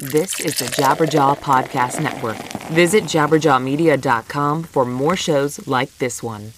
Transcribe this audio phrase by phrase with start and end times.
[0.00, 2.38] This is the Jabberjaw Podcast Network.
[2.70, 6.54] Visit jabberjawmedia.com for more shows like this one.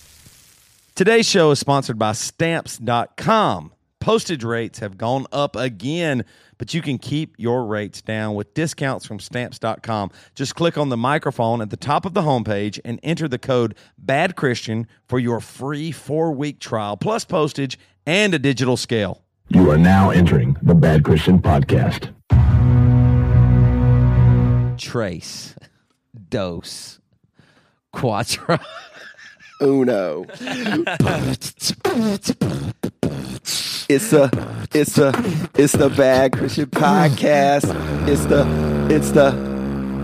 [0.95, 3.73] Today's show is sponsored by Stamps.com.
[3.99, 6.25] Postage rates have gone up again,
[6.57, 10.13] but you can keep your rates down with discounts from Stamps.com.
[10.37, 13.75] Just click on the microphone at the top of the homepage and enter the code
[13.99, 19.25] Bad Christian for your free four week trial, plus postage and a digital scale.
[19.49, 22.15] You are now entering the Bad Christian Podcast.
[24.79, 25.55] Trace,
[26.29, 27.01] Dose,
[27.93, 28.59] Quattro.
[29.61, 30.25] Uno.
[33.89, 38.09] It's the it's the it's the Bad Christian Podcast.
[38.09, 38.47] It's the
[38.91, 39.33] it's the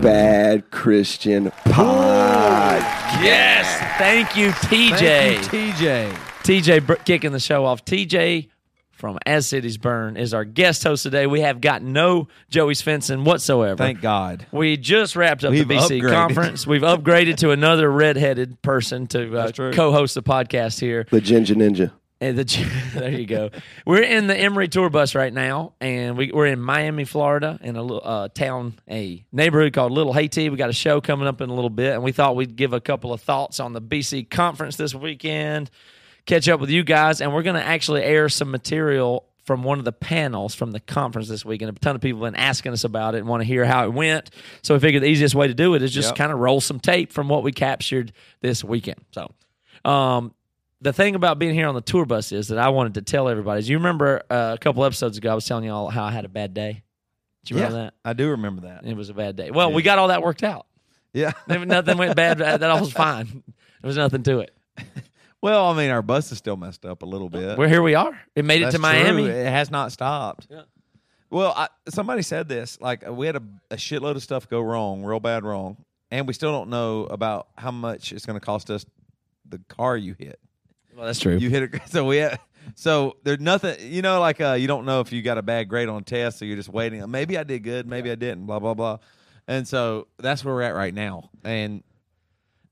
[0.01, 2.81] Bad Christian Pod.
[3.23, 3.67] Yes,
[3.97, 5.37] thank you, TJ.
[5.39, 6.11] TJ.
[6.43, 7.83] TJ br- kicking the show off.
[7.83, 8.49] TJ
[8.99, 11.25] from As Cities Burn is our guest host today.
[11.25, 13.77] We have got no Joey Svensson whatsoever.
[13.77, 14.45] Thank God.
[14.51, 16.11] We just wrapped up We've the BC upgraded.
[16.11, 16.67] conference.
[16.67, 21.07] We've upgraded to another redheaded person to uh, co-host the podcast here.
[21.09, 21.91] The Ginger Ninja.
[22.21, 22.43] And the,
[22.93, 23.51] there you go.
[23.85, 27.77] We're in the Emery tour bus right now, and we, we're in Miami, Florida, in
[27.77, 30.49] a little uh, town, a neighborhood called Little Haiti.
[30.49, 32.73] We got a show coming up in a little bit, and we thought we'd give
[32.73, 35.71] a couple of thoughts on the BC conference this weekend,
[36.29, 39.79] catch up with you guys, and we're going to actually air some material from one
[39.79, 41.61] of the panels from the conference this week.
[41.63, 43.65] And a ton of people have been asking us about it and want to hear
[43.65, 44.29] how it went.
[44.61, 46.15] So we figured the easiest way to do it is just Yep.
[46.17, 48.99] kind of roll some tape from what we captured this weekend.
[49.11, 49.31] So,
[49.89, 50.35] um,
[50.81, 53.27] the thing about being here on the tour bus is that I wanted to tell
[53.27, 53.59] everybody.
[53.59, 56.11] Is you remember uh, a couple episodes ago, I was telling you all how I
[56.11, 56.83] had a bad day.
[57.45, 57.93] Do you remember that?
[58.05, 58.85] I do remember that.
[58.85, 59.49] It was a bad day.
[59.51, 60.67] Well, we got all that worked out.
[61.11, 61.31] Yeah.
[61.47, 62.37] Nothing went bad.
[62.37, 63.25] That all was fine.
[63.81, 64.53] There was nothing to it.
[65.41, 67.57] Well, I mean, our bus is still messed up a little bit.
[67.57, 68.19] Well, here we are.
[68.35, 69.23] It made it to Miami.
[69.23, 69.31] true.
[69.31, 70.47] It has not stopped.
[70.49, 70.63] Yeah.
[71.29, 72.79] Well, I, somebody said this.
[72.81, 75.77] Like we had a, a shitload of stuff go wrong, real bad wrong,
[76.11, 78.85] and we still don't know about how much it's going to cost us
[79.47, 80.39] the car you hit.
[80.95, 81.37] Well, that's true.
[81.37, 81.81] You hit it.
[81.87, 82.39] So we had.
[82.75, 83.77] So there's nothing.
[83.79, 86.05] You know, like uh, you don't know if you got a bad grade on a
[86.05, 87.09] test, so you're just waiting.
[87.09, 87.87] Maybe I did good.
[87.87, 88.45] Maybe I didn't.
[88.45, 88.97] Blah blah blah.
[89.47, 91.83] And so that's where we're at right now, and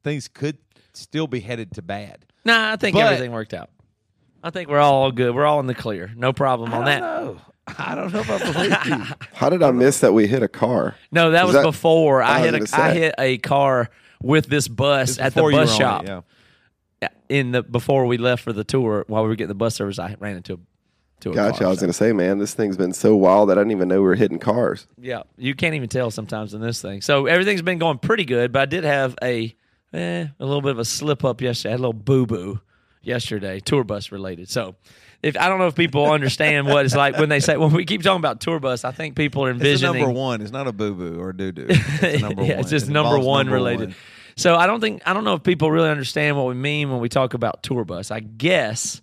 [0.03, 0.57] things could
[0.97, 2.25] still be headed to bad.
[2.45, 3.69] nah, I think But- everything worked out.
[4.43, 5.33] I think we're all good.
[5.35, 6.11] We're all in the clear.
[6.15, 6.99] No problem on that.
[7.01, 7.37] know.
[7.77, 9.15] I don't know if I believe you.
[9.33, 10.95] How did I miss that we hit a car?
[11.11, 13.89] No, that was that- before I I hit a gonna I hit a car
[14.21, 16.03] with this bus at the bus shop.
[16.07, 16.23] it,
[17.01, 17.09] yeah.
[17.29, 19.99] in the before we left for the tour while we were getting the bus service
[19.99, 20.57] i ran into a
[21.19, 21.57] to a Gotcha.
[21.59, 23.61] car, I was so- going to say, man, this thing's been so wild that I
[23.61, 24.87] didn't even know we were hitting cars.
[24.99, 28.51] yeah you can't even tell sometimes in this thing so everything's been going pretty good
[28.53, 29.53] but i did have a
[29.93, 32.59] eh, a little bit of a slip up yesterday I had a little boo-boo
[33.01, 34.75] yesterday tour bus related so
[35.23, 37.85] if I don't know if people understand what it's like when they say when we
[37.85, 40.41] keep talking about tour bus, I think people are It's envisioning number one.
[40.41, 41.65] It's not a boo boo or doo doo.
[41.69, 42.59] It's number yeah, one.
[42.59, 43.89] it's just It number one number related.
[43.89, 43.95] one.
[44.35, 46.99] So I don't think I don't know if people really understand what we mean when
[46.99, 48.11] we talk about tour bus.
[48.11, 49.01] I guess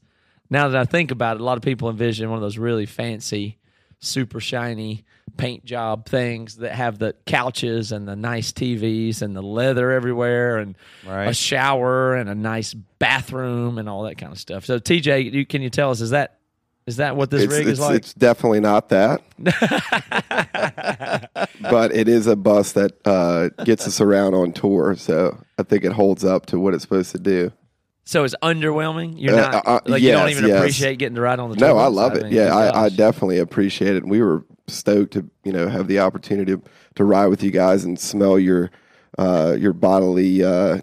[0.50, 2.86] now that I think about it, a lot of people envision one of those really
[2.86, 3.58] fancy,
[3.98, 5.04] super shiny
[5.36, 10.58] paint job things that have the couches and the nice TVs and the leather everywhere
[10.58, 11.28] and Right.
[11.28, 14.64] a shower and a nice bathroom and all that kind of stuff.
[14.64, 16.38] So TJ, you, can you tell us is that
[16.86, 17.96] is that what this It's, rig it's, is like?
[17.96, 19.22] it's definitely not that.
[21.60, 24.94] but it is a bus that uh, gets us around on tour.
[24.96, 27.52] So I think it holds up to what it's supposed to do.
[28.04, 29.14] so it's underwhelming.
[29.16, 30.58] You're Uh, not uh, like you don't even yes.
[30.58, 32.24] appreciate getting to ride on the No, I love it.
[32.24, 34.06] mean, Yeah, I, I definitely appreciate it.
[34.06, 36.62] We were stoked to you know have the opportunity to,
[36.94, 38.70] to ride with you guys and smell your
[39.18, 40.78] uh, your bodily uh,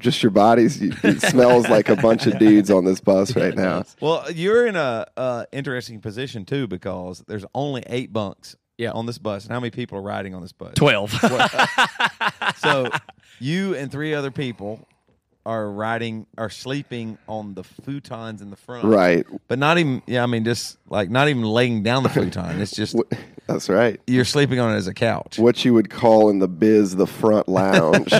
[0.00, 0.80] just your bodies.
[0.80, 3.82] It smells like a bunch of dudes on this bus right now.
[4.00, 8.92] Well, you're in a uh, interesting position too because there's only eight bunks Yeah.
[8.92, 10.74] on this bus, and how many people are riding on this bus?
[10.76, 11.12] 12.
[12.58, 12.90] So
[13.40, 14.86] you and three other people
[15.46, 19.24] are riding are sleeping on the futons in the front, Right.
[19.46, 22.60] But not even yeah, I mean just like not even laying down the futon.
[22.60, 22.94] It's just
[23.46, 23.98] That's right.
[24.06, 25.38] you're sleeping on it as a couch.
[25.38, 28.12] What you would call in the biz the front lounge,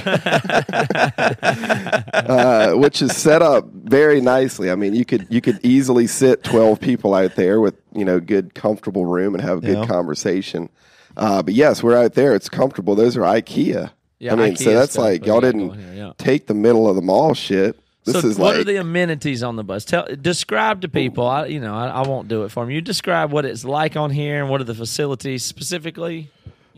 [2.12, 4.70] uh, which is set up very nicely.
[4.70, 8.20] I mean, you could you could easily sit twelve people out there with you know
[8.20, 9.86] good comfortable room and have a good Yeah.
[9.86, 10.68] conversation.
[11.16, 12.34] Uh, but yes, we're out there.
[12.34, 12.94] It's comfortable.
[12.94, 13.90] Those are IKEA.
[14.18, 16.12] Yeah, I mean, so that's stuff, like y'all didn't here, yeah.
[16.18, 17.78] take the middle of the mall shit.
[18.04, 19.84] This so is what like are the amenities on the bus?
[19.84, 21.26] Tell describe to people.
[21.26, 22.70] I you know, I, I won't do it for them.
[22.70, 26.30] You describe what it's like on here and what are the facilities specifically.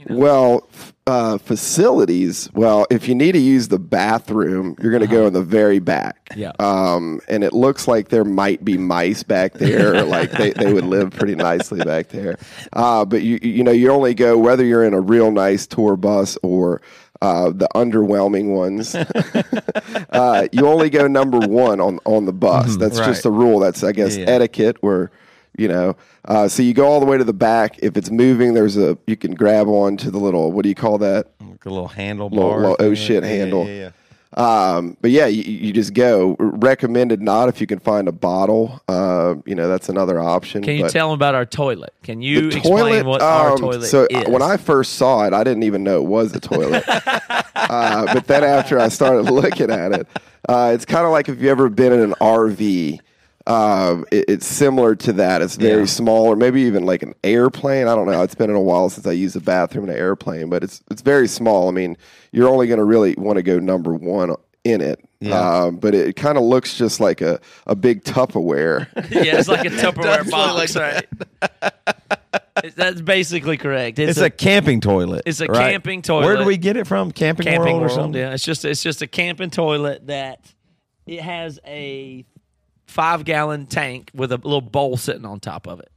[0.08, 0.68] Well,
[1.06, 2.48] uh, facilities.
[2.54, 5.78] Well, if you need to use the bathroom, you're going to go in the very
[5.78, 6.28] back.
[6.30, 6.40] Uh-huh.
[6.40, 6.52] Yeah.
[6.58, 9.94] Um, and it looks like there might be mice back there.
[9.96, 12.38] or like they, they would live pretty nicely back there.
[12.72, 15.96] Uh, but you you know you only go whether you're in a real nice tour
[15.96, 16.80] bus or
[17.22, 18.94] uh, the underwhelming ones.
[20.10, 22.76] uh, you only go number one on on the bus.
[22.76, 23.06] That's right.
[23.06, 23.58] just a rule.
[23.60, 24.20] That's I guess Mm-hmm.
[24.28, 24.34] Yeah.
[24.34, 25.10] etiquette where
[25.58, 25.96] you know
[26.26, 28.96] uh, so you go all the way to the back if it's moving there's a
[29.06, 31.88] you can grab on to the little what do you call that Like a little
[31.88, 32.30] handlebar.
[32.30, 33.66] Little- little oh shit Yeah, handle.
[33.66, 33.90] Yeah, yeah.
[34.34, 38.80] Um, but yeah you, you just go recommended not if you can find a bottle
[38.88, 41.92] uh, you know that's another option Can you tell them about our toilet?
[42.02, 44.26] Can you the explain what our um, toilet so is?
[44.26, 46.84] uh, when I first saw it, I didn't even know it was a toilet.
[46.88, 50.06] uh, but then after I started looking at it,
[50.48, 53.00] uh, it's kind of like if you've ever been in an RV.
[53.46, 55.40] Um, it, it's similar to that.
[55.42, 55.86] It's very Yeah.
[55.86, 57.88] small, or maybe even like an airplane.
[57.88, 58.22] I don't know.
[58.22, 60.82] It's been in a while since I used a bathroom in an airplane, but it's
[60.90, 61.68] it's very small.
[61.68, 61.96] I mean,
[62.32, 64.34] you're only going to really want to go number one
[64.64, 65.02] in it.
[65.20, 65.38] Yeah.
[65.64, 68.86] Um, but it kind of looks just like a, a big Tupperware.
[69.10, 71.06] yeah, it's like a Tupperware box, like
[71.62, 72.72] right?
[72.76, 73.98] That's basically correct.
[73.98, 75.22] It's, It's a, camping toilet.
[75.24, 75.72] it's a right?
[75.72, 76.24] camping toilet.
[76.26, 77.10] Where do we get it from?
[77.10, 77.90] Camping, camping World, world.
[77.90, 78.20] or something?
[78.20, 80.44] Yeah, it's just it's just a camping toilet that
[81.06, 82.24] it has a
[82.90, 85.90] five gallon tank with a little bowl sitting on top of it.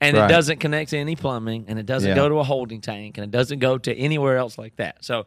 [0.00, 0.24] And Right.
[0.30, 2.14] it doesn't connect to any plumbing and it doesn't Yeah.
[2.14, 5.04] go to a holding tank and it doesn't go to anywhere else like that.
[5.04, 5.26] So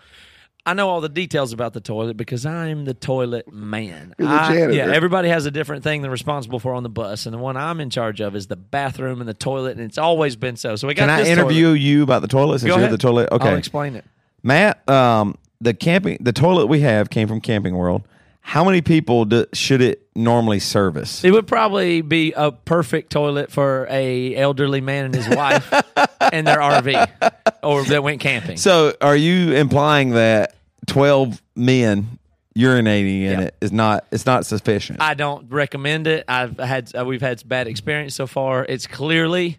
[0.65, 4.15] I know all the details about the toilet because I'm the toilet man.
[4.19, 7.37] I- yeah, everybody has a different thing they're responsible for on the bus, and the
[7.37, 10.55] one I'm in charge of is the bathroom and the toilet, and it's always been
[10.55, 10.75] so.
[10.77, 11.79] So we got Can I interview toilet.
[11.81, 12.93] you about the toilet since Go you're ahead.
[12.93, 13.29] the toilet?
[13.31, 13.49] Okay.
[13.49, 14.05] I'll explain it.
[14.41, 18.03] Matt, um, the camping, the toilet we have came from Camping World.
[18.45, 21.24] How many people do, should it normally service?
[21.24, 25.72] It would probably be a perfect toilet for a elderly man and his wife
[26.31, 28.57] and their RV, or that went camping.
[28.57, 30.56] So, are you implying that
[30.86, 32.19] twelve men
[32.56, 33.42] urinating in Yeah.
[33.42, 35.01] it is not it's not sufficient?
[35.01, 36.25] I don't recommend it.
[36.28, 38.66] I've had uh, we've had bad experience so far.
[38.66, 39.57] It's clearly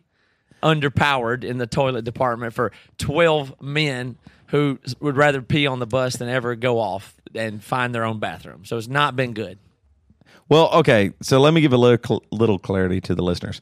[0.63, 4.17] underpowered in the toilet department for twelve men
[4.49, 8.19] who would rather pee on the bus than ever go off and find their own
[8.19, 8.65] bathroom.
[8.65, 9.59] So it's not been good.
[10.49, 11.13] Well, okay.
[11.23, 13.61] So let me give a little little clarity to the listeners.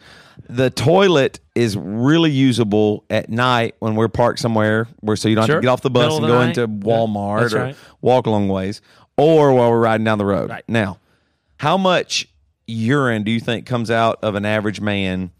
[0.48, 5.48] The toilet is really usable at night when we're parked somewhere where so you don't
[5.48, 6.58] have to get off the bus Middle and the go night.
[6.58, 7.76] into Walmart that's or right.
[8.00, 8.82] walk a long ways,
[9.16, 10.50] or while we're riding down the road.
[10.50, 10.64] Right.
[10.66, 10.98] Now,
[11.58, 12.28] how much
[12.66, 15.30] urine do you think comes out of an average man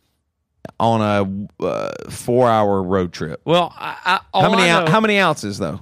[0.79, 3.41] on a uh, four hour road trip?
[3.45, 5.81] Well, I, I, how many I know- how many ounces though?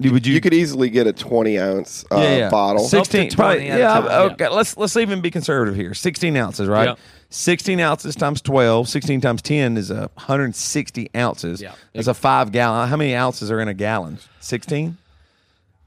[0.00, 2.50] Would you, You could easily get a 20 ounce uh, yeah, yeah.
[2.50, 2.84] bottle.
[2.84, 3.88] Sixteen, 20 probably, yeah.
[3.88, 4.20] time, yeah.
[4.32, 5.94] Okay, let's let's even be conservative here.
[5.94, 6.88] Sixteen ounces, right?
[6.88, 6.98] Yep.
[7.30, 11.62] Sixteen ounces times 12, 16 times ten is a hundred and sixty ounces.
[11.62, 11.74] Yeah.
[11.94, 12.88] That's a five gallon.
[12.88, 14.18] How many ounces are in a gallon?
[14.40, 14.98] Sixteen.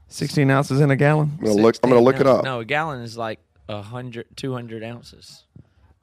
[0.08, 1.36] 16 ounces in a gallon.
[1.38, 1.76] I'm gonna look.
[1.82, 2.44] I'm gonna look no, it up.
[2.44, 5.44] No, a gallon is like a hundred, two hundred ounces.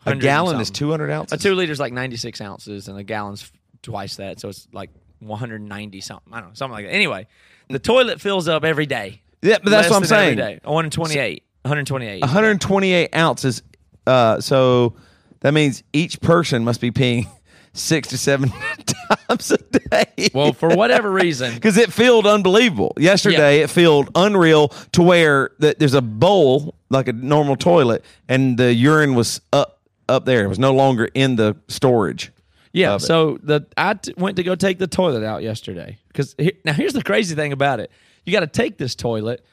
[0.05, 1.39] A gallon is two hundred ounces.
[1.39, 4.89] A two liters like ninety six ounces, and a gallon's twice that, so it's like
[5.19, 6.33] one hundred ninety something.
[6.33, 6.93] I don't know, something like that.
[6.93, 7.27] Anyway,
[7.69, 9.21] the toilet fills up every day.
[9.41, 10.39] Yeah, but that's what I'm saying.
[10.39, 11.43] Every day, one twenty eight.
[11.61, 12.21] One hundred twenty eight.
[12.21, 13.63] 128 ounces.
[14.05, 14.95] Uh, so
[15.39, 17.27] that means each person must be peeing
[17.73, 18.51] six to seven
[19.27, 20.29] times a day.
[20.33, 22.93] Well, for whatever reason, because it felt unbelievable.
[22.97, 28.57] Yesterday, it felt unreal to where that there's a bowl like a normal toilet, and
[28.57, 29.74] the urine was up
[30.09, 30.43] up there.
[30.43, 32.31] It was no longer in the storage.
[32.73, 32.97] Yeah.
[32.97, 36.35] So the I t- went to go take the toilet out yesterday because
[36.65, 37.91] now here's the crazy thing about it:
[38.25, 39.45] you got to take this toilet.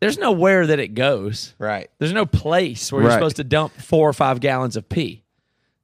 [0.00, 1.54] There's nowhere that it goes.
[1.58, 1.88] Right.
[1.98, 3.16] There's no place where you're Right.
[3.16, 5.22] supposed to dump four or five gallons of pee.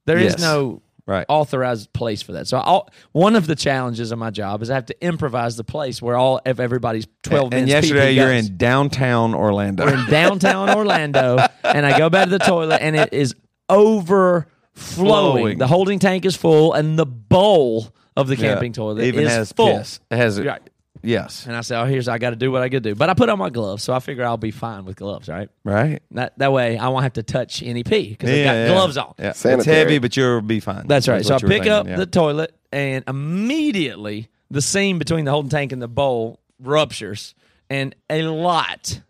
[0.05, 0.41] There is Yes.
[0.41, 1.25] no Right.
[1.29, 2.47] authorized place for that.
[2.47, 6.03] So one of the challenges of my job is I have to improvise the place
[6.03, 7.53] where all of everybody's twelve.
[7.55, 8.49] and men's yesterday, pee-pee you're goes.
[8.49, 9.87] in downtown Orlando.
[9.87, 13.35] We're in downtown Orlando, and I go back to the toilet, and it is
[13.73, 14.47] overflowing.
[14.75, 15.59] Flowing.
[15.59, 18.53] The holding tank is full, and the bowl of the Yeah.
[18.53, 19.79] camping toilet even is has full.
[19.79, 20.01] piss.
[20.11, 20.47] It has it.
[20.47, 20.63] Right.
[21.03, 21.47] Yes.
[21.47, 23.11] And I say, "Oh, here's I got to do what I got to do." But
[23.11, 25.49] I put on my gloves, so I figure I'll be fine with gloves, right?
[25.65, 26.01] Right.
[26.13, 28.69] That that way I won't have to touch any pee because I've got yeah.
[28.69, 29.15] gloves on.
[29.19, 29.31] Yeah.
[29.31, 30.87] It's heavy, but you'll be fine.
[30.87, 31.25] That's right.
[31.25, 31.97] So I what you were pick thinking, up yeah.
[31.97, 37.35] the toilet, and immediately the seam between the holding tank and the bowl ruptures,
[37.69, 39.01] and a lot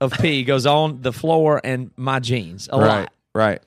[0.00, 2.68] of pee goes on the floor and my jeans.
[2.72, 2.86] A right.
[2.86, 3.12] lot.
[3.34, 3.62] Right.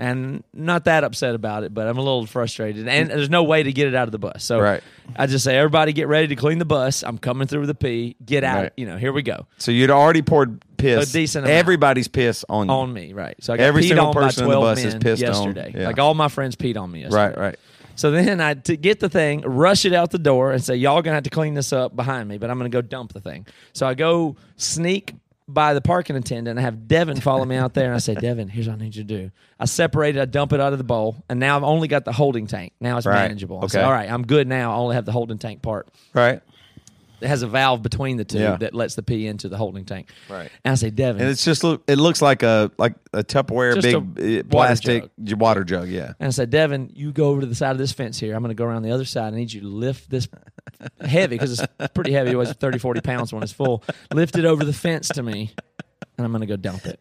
[0.00, 2.88] And not that upset about it, but I'm a little frustrated.
[2.88, 4.42] And there's no way to get it out of the bus.
[4.42, 4.82] So Right.
[5.14, 7.04] I just say, everybody get ready to clean the bus.
[7.04, 8.16] I'm coming through with the pee.
[8.24, 8.62] Get out.
[8.62, 8.72] Right.
[8.78, 9.46] You know, here we go.
[9.58, 11.10] So you'd already poured piss.
[11.10, 11.58] A decent amount.
[11.58, 12.72] Everybody's piss on you.
[12.72, 13.34] On me, right.
[13.42, 15.34] So I got Every single on person on the bus is pissed on.
[15.34, 15.74] yesterday.
[15.76, 15.86] Yeah.
[15.88, 17.22] Like all my friends peed on me yesterday.
[17.22, 17.36] Right.
[17.38, 17.58] Right.
[17.96, 21.02] So then I to get the thing, rush it out the door, and say, "Y'all
[21.02, 23.46] gonna have to clean this up behind me," but I'm gonna go dump the thing.
[23.74, 25.12] So I go sneak
[25.52, 26.58] by the parking attendant.
[26.58, 28.94] I have Devin follow me out there, and I say, "Devin, here's what I need
[28.96, 31.56] you to do." I separate it, I dump it out of the bowl, and now
[31.56, 32.72] I've only got the holding tank.
[32.80, 33.22] Now it's Right.
[33.22, 33.60] manageable.
[33.62, 33.86] I say, Okay.
[33.86, 34.72] "All right, I'm good now.
[34.72, 36.40] I only have the holding tank part." Right.
[37.20, 38.56] It has a valve between the two Yeah.
[38.56, 40.10] that lets the pee into the holding tank.
[40.28, 40.50] Right.
[40.64, 41.82] And I say, Devin, And it's just look.
[41.86, 45.88] It looks like a like a Tupperware big a uh, water plastic water jug.
[45.88, 46.12] Yeah.
[46.18, 48.34] And I said, Devin, you go over to the side of this fence here.
[48.34, 49.32] I'm going to go around the other side.
[49.32, 50.28] I need you to lift this
[51.00, 52.30] heavy because it's pretty heavy.
[52.30, 53.84] It weighs 30, 40 pounds when it's full.
[54.12, 55.52] Lift it over the fence to me,
[56.16, 57.00] and I'm going to go dump it.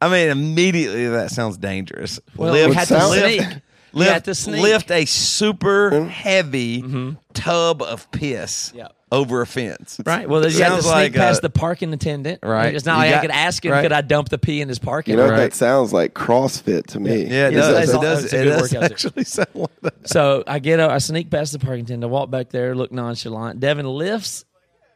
[0.00, 2.20] I mean, immediately that sounds dangerous.
[2.36, 3.62] Well, lift, had to sneak.
[3.98, 4.62] You lift, had sneak.
[4.62, 6.08] lift a super mm-hmm.
[6.08, 7.10] heavy mm-hmm.
[7.34, 8.88] tub of piss Yeah.
[9.12, 10.00] over a fence.
[10.04, 10.28] Right.
[10.28, 12.40] Well, you had to Sounds sneak like past a- the parking attendant.
[12.42, 12.74] Right.
[12.74, 13.82] It's not You like got- I could ask him, right.
[13.82, 15.12] could I dump the pee in his parking?
[15.12, 15.36] You know, Right.
[15.38, 17.24] that sounds like CrossFit to me.
[17.24, 17.74] Yeah, it Yeah, does.
[17.74, 20.08] that's It does, that's a it good does workout actually sound like that.
[20.08, 23.60] So I get up, I sneak past the parking attendant, walk back there, look nonchalant.
[23.60, 24.44] Devin lifts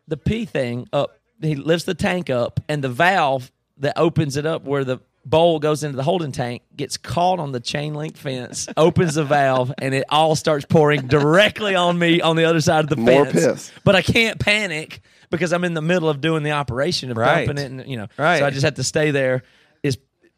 [0.09, 1.17] the pee thing up.
[1.41, 5.59] He lifts the tank up, and the valve that opens it up where the bowl
[5.59, 9.73] goes into the holding tank gets caught on the chain link fence, opens the valve,
[9.79, 13.25] and it all starts pouring directly on me on the other side of the More
[13.25, 13.33] fence.
[13.35, 13.73] piss.
[13.85, 15.01] But I can't panic
[15.31, 17.47] because I'm in the middle of doing the operation of Right.
[17.47, 18.41] dumping it, and you know, Right.
[18.41, 19.43] so I just have to stay there.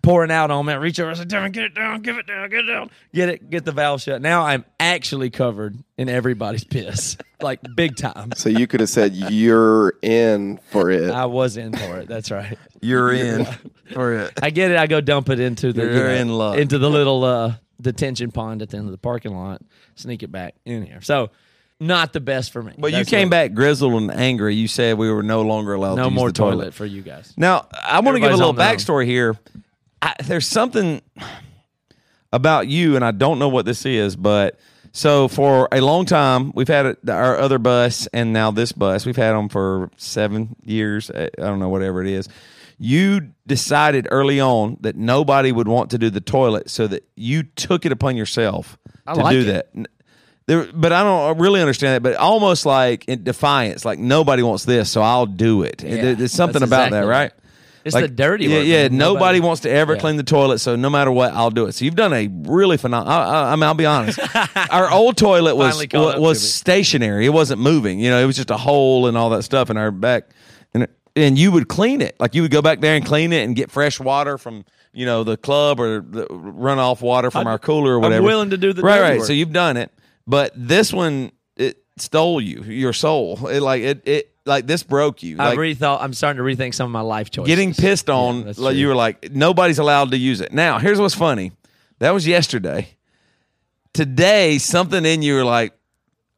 [0.05, 0.73] It's pouring out on me.
[0.73, 2.91] I reach over, I say, "Devin, get it down, give it down, get it down,
[3.15, 7.97] get it, get the valve shut." Now I'm actually covered in everybody's piss, like big
[7.97, 8.33] time.
[8.37, 11.11] So you could have said you're in for it.
[11.11, 12.09] I was in for it.
[12.09, 12.59] That's right.
[12.81, 13.47] You're in
[13.93, 14.33] for it.
[14.43, 14.77] I get it.
[14.77, 16.59] I go dump it into the You're in luck.
[16.59, 19.63] into the little uh, detention pond at the end of the parking lot.
[19.95, 21.01] Sneak it back in here.
[21.03, 21.31] So
[21.81, 22.73] not the best for me.
[22.79, 24.55] But you came what- back grizzled and angry.
[24.55, 26.53] You said we were no longer allowed No to use more the toilet.
[26.57, 27.33] toilet for you guys.
[27.37, 28.75] Now, I want to give a little on their own.
[28.77, 29.37] backstory here.
[30.05, 31.01] I, there's something
[32.33, 34.59] about you, and I don't know what this is, but
[34.93, 39.07] so for a long time, we've had our other bus, and now this bus.
[39.07, 41.11] We've had them for seven years.
[41.11, 42.29] I I don't know, whatever it is.
[42.79, 47.45] You decided early on that nobody would want to do the toilet, so that you
[47.45, 49.45] took it upon yourself I to like do it.
[49.75, 49.87] that.
[50.47, 52.03] There, but I don't really understand that.
[52.03, 55.79] But almost like in defiance, like nobody wants this, so I'll do it.
[55.79, 57.33] There- There's something about exactly that, right?
[57.85, 58.83] It's the dirty Yeah, work, yeah.
[58.85, 60.01] Nobody, Nobody- wants to ever Yeah.
[60.01, 61.73] clean the toilet, so no matter what, I'll do it.
[61.73, 63.13] So you've done a really phenomenal.
[63.13, 64.19] I, I, I mean, I'll be honest.
[64.71, 67.27] Our old toilet was was, was stationary.
[67.27, 67.99] It wasn't moving.
[68.01, 70.31] You know, it was just a hole and all that stuff in our back.
[70.73, 72.17] And and you would clean it.
[72.19, 75.05] Like you would go back there and clean it and get fresh water from you
[75.07, 78.27] know the club or the runoff water from I- our cooler or I'm whatever.
[78.27, 79.19] willing to do the right, right.
[79.19, 79.27] work.
[79.27, 79.93] So you've done it,
[80.27, 83.47] but this one it stole you, your soul.
[83.47, 85.37] It like it it like this broke you.
[85.39, 85.99] I rethought.
[86.03, 87.47] I'm starting to rethink some of my life choices.
[87.49, 90.53] getting pissed on that's like you were like nobody's allowed to use it.
[90.53, 91.53] Now here's what's funny.
[92.01, 92.89] That was yesterday.
[93.93, 95.73] Today something in you were like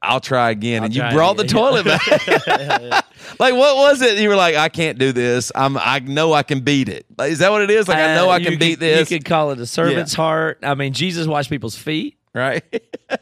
[0.02, 0.84] i'll try again.
[0.84, 3.04] And you brought the toilet back.
[3.38, 4.18] Like what was it?
[4.18, 5.50] You were like i can't do this.
[5.54, 7.06] I'm i know i can beat it.
[7.18, 7.88] Like, is that what it is?
[7.88, 10.14] Like i know Uh, i can could- beat this You could call it a servant's
[10.14, 10.58] heart.
[10.62, 12.16] I mean, Jesus washed people's feet.
[12.36, 12.62] Right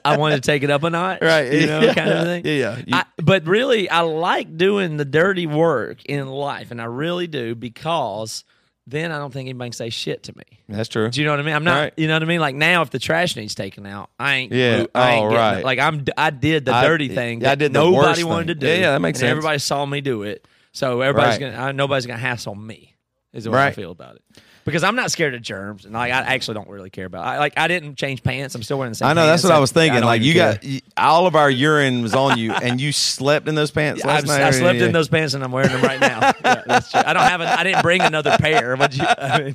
[0.04, 1.20] I wanted to take it up a notch.
[1.22, 1.94] Right, You know, yeah.
[1.94, 2.42] kind of thing.
[2.46, 2.96] Yeah, yeah.
[2.96, 7.54] I, but really, I like doing the dirty work in life, and I really do
[7.54, 8.44] because
[8.86, 10.44] then I don't think anybody can say shit to me.
[10.68, 11.54] that's true Do you know what I mean?
[11.54, 11.80] I'm not.
[11.80, 11.92] Right.
[11.96, 12.40] You know what I mean?
[12.40, 14.52] Like now, if the trash needs taken out, I ain't.
[14.52, 14.86] Yeah.
[14.94, 15.58] I ain't Oh, right.
[15.58, 15.64] it.
[15.64, 16.04] Like I'm.
[16.16, 17.40] I did the I- dirty thing.
[17.42, 18.66] yeah, I did nobody wanted to do.
[18.66, 19.30] Yeah, yeah, that makes and sense.
[19.30, 21.52] Everybody saw me do it, so everybody's Right.
[21.52, 21.62] gonna.
[21.68, 22.94] I, nobody's gonna hassle me.
[23.32, 24.22] Is the way I feel about it.
[24.64, 27.26] Because I'm not scared of germs, and like I actually don't really care about.
[27.26, 28.54] I, like I didn't change pants.
[28.54, 29.08] I'm still wearing the same.
[29.08, 30.00] I know that's what I was thinking.
[30.00, 30.58] don't Like you care.
[30.62, 34.08] got all of our urine was on you, and you slept in those pants I,
[34.08, 34.40] last night.
[34.40, 36.32] I slept in those pants and I'm wearing them right now.
[36.44, 37.00] Yeah, that's true.
[37.04, 37.40] I don't have.
[37.40, 38.76] An, I didn't bring another pair.
[38.76, 39.04] Would you?
[39.06, 39.54] I, mean,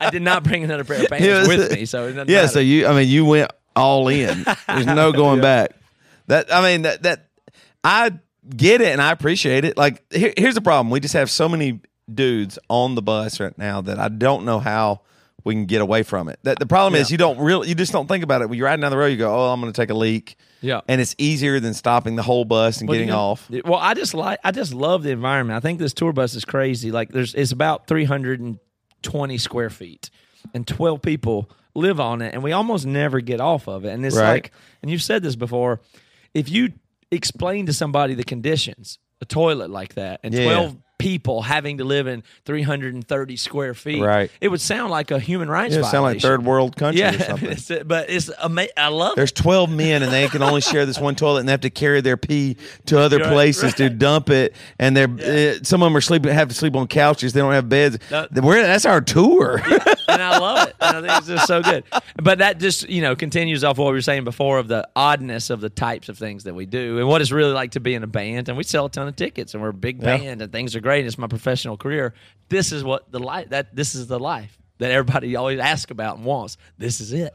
[0.00, 2.24] I did not bring another pair of pants with me, so yeah.
[2.24, 2.48] matter.
[2.48, 4.44] So you, I mean, you went all in.
[4.66, 5.72] There's no going back.
[6.28, 7.28] That I mean that that
[7.84, 8.12] I
[8.48, 9.76] get it and I appreciate it.
[9.76, 11.80] Like here, here's the problem: we just have so many
[12.12, 15.00] dudes on the bus right now that I don't know how
[15.44, 16.38] we can get away from it.
[16.42, 18.48] That the problem is you don't really, you just don't think about it.
[18.48, 20.36] When you're riding down the road, you go, "Oh, I'm going to take a leak."
[20.60, 20.80] Yeah.
[20.88, 23.48] and it's easier than stopping the whole bus and Well, getting you know, off.
[23.64, 25.56] Well, I just like I just love the environment.
[25.56, 26.90] I think this tour bus is crazy.
[26.90, 30.10] Like there's it's about 320 square feet
[30.54, 33.90] and 12 people live on it and we almost never get off of it.
[33.90, 34.30] And it's Right.
[34.30, 35.80] like and you've said this before,
[36.34, 36.72] if you
[37.12, 40.44] explain to somebody the conditions, a toilet like that and Yeah.
[40.44, 44.30] 12 people having to live in 330 square feet, Right.
[44.40, 47.14] it would sound like a human rights Yeah, it sound like third world country yeah,
[47.16, 47.50] or something.
[47.50, 49.16] it's, but it's ama- I love it.
[49.16, 51.70] There's 12 men and they can only share this one toilet and they have to
[51.70, 54.54] carry their pee to other Right, places to dump it.
[54.78, 57.32] And they're uh, some of them are sleeping have to sleep on couches.
[57.32, 57.98] They don't have beds.
[58.10, 59.58] We're, that's our tour.
[60.08, 60.76] and I love it.
[60.80, 61.84] And I think it's just so good.
[62.22, 65.50] But that just you know continues off what we were saying before of the oddness
[65.50, 67.94] of the types of things that we do and what it's really like to be
[67.94, 68.48] in a band.
[68.48, 70.16] And we sell a ton of tickets and we're a big Yeah.
[70.16, 71.04] band and things are great.
[71.04, 72.14] It's my professional career.
[72.48, 76.18] This is what the life that this is the life that everybody always asks about
[76.18, 76.58] and wants.
[76.78, 77.34] This is it.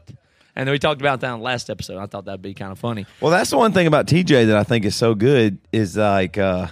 [0.56, 1.98] And we talked about that in the last episode.
[1.98, 3.04] I thought that'd be kind of funny.
[3.20, 6.38] Well, that's the one thing about TJ that I think is so good is like
[6.38, 6.68] uh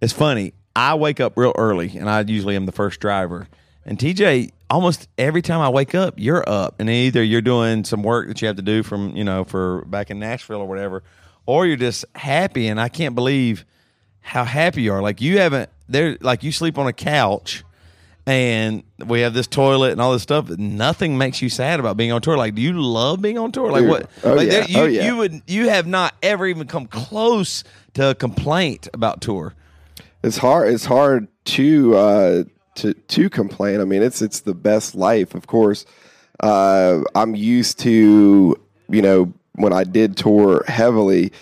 [0.00, 0.52] it's funny.
[0.74, 3.46] I wake up real early and I usually am the first driver.
[3.84, 6.80] And TJ, almost every time I wake up, you're up.
[6.80, 9.84] And either you're doing some work that you have to do from, you know, for
[9.84, 11.04] back in Nashville or whatever,
[11.46, 13.64] or you're just happy and I can't believe
[14.20, 15.02] how happy you are.
[15.02, 17.64] Like you haven't there like you sleep on a couch
[18.26, 20.48] and we have this toilet and all this stuff.
[20.50, 22.36] Nothing makes you sad about being on tour.
[22.36, 23.70] Like, do you love being on tour?
[23.72, 23.90] Like, Dude.
[23.90, 24.10] what?
[24.22, 24.66] Oh, like, yeah.
[24.66, 25.06] you, Oh, yeah.
[25.06, 29.54] you would you have not ever even come close to a complaint about tour.
[30.22, 32.44] it's hard it's hard to uh
[32.76, 35.84] to to complain i mean it's it's the best life of course
[36.40, 38.54] uh i'm used to
[38.88, 41.32] you know when i did tour heavily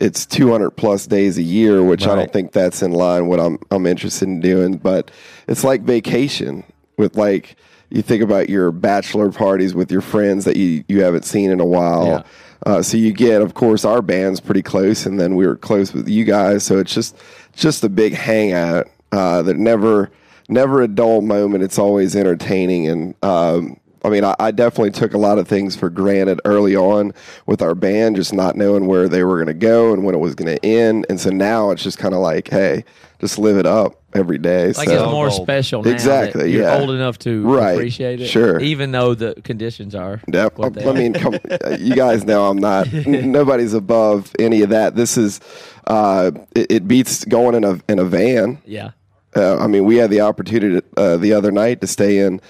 [0.00, 3.58] it's 200 plus days a year which i don't think that's in line what i'm
[3.70, 5.10] i'm interested in doing but
[5.48, 6.62] it's like vacation
[6.96, 7.56] with like
[7.90, 11.58] you think about your bachelor parties with your friends that you you haven't seen in
[11.60, 12.22] a while Yeah.
[12.66, 15.94] uh, so you get, of course, our band's pretty close, and then we were close
[15.94, 16.64] with you guys.
[16.64, 17.16] So it's just
[17.56, 20.10] just a big hangout uh, that never
[20.50, 21.64] never a dull moment.
[21.64, 25.74] It's always entertaining, and um, I mean, I, I definitely took a lot of things
[25.76, 27.12] for granted early on
[27.46, 30.18] with our band, just not knowing where they were going to go and when it
[30.18, 31.06] was going to end.
[31.08, 32.84] And so now it's just kind of like, hey,
[33.20, 34.68] just live it up every day.
[34.72, 35.42] Like so, it's more gold.
[35.42, 35.90] special now.
[35.90, 36.78] Exactly, that You're yeah.
[36.78, 38.28] old enough to Right, appreciate it.
[38.28, 38.60] sure.
[38.60, 40.20] Even though the conditions are.
[40.32, 40.58] Yep.
[40.58, 41.34] what they I mean, come,
[41.78, 42.92] you guys know I'm not.
[42.94, 44.94] n- nobody's above any of that.
[44.94, 45.40] This is.
[45.88, 48.58] Uh, it, it beats going in a in a van.
[48.64, 48.90] yeah.
[49.36, 52.40] Uh, I mean, we had the opportunity uh, the other night to stay in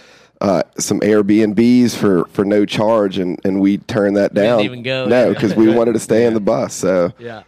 [0.40, 4.60] uh, some Airbnbs for, for no charge, and, and we turned that didn't down.
[4.60, 5.06] even go.
[5.06, 6.74] No, because we wanted to stay in the bus.
[6.74, 7.42] So Yeah.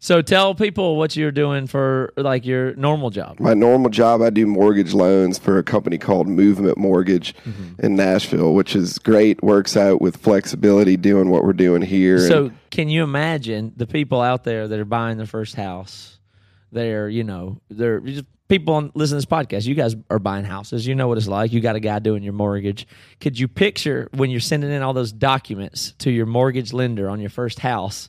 [0.00, 3.40] So tell people what you're doing for like your normal job.
[3.40, 7.86] my normal job, I do mortgage loans for a company called Movement Mortgage Mm-hmm.
[7.86, 9.42] in Nashville, which is great.
[9.42, 12.16] Works out with flexibility, doing what we're doing here.
[12.16, 16.18] and- So can you imagine the people out there that are buying their first house?
[16.70, 19.66] They're, you know, they're just people on listen to this podcast.
[19.66, 20.86] You guys are buying houses.
[20.86, 21.52] You know what it's like.
[21.52, 22.86] You got a guy doing your mortgage.
[23.20, 27.20] Could you picture when you're sending in all those documents to your mortgage lender on
[27.20, 28.08] your first house?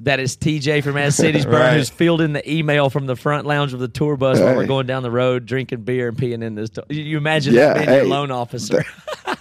[0.00, 1.76] That is TJ from As Cities Burn Right.
[1.76, 4.86] who's fielding the email from the front lounge of the tour bus while we're going
[4.86, 6.70] down the road, drinking beer and peeing in this.
[6.70, 8.82] To- you imagine Yeah, that being your loan officer?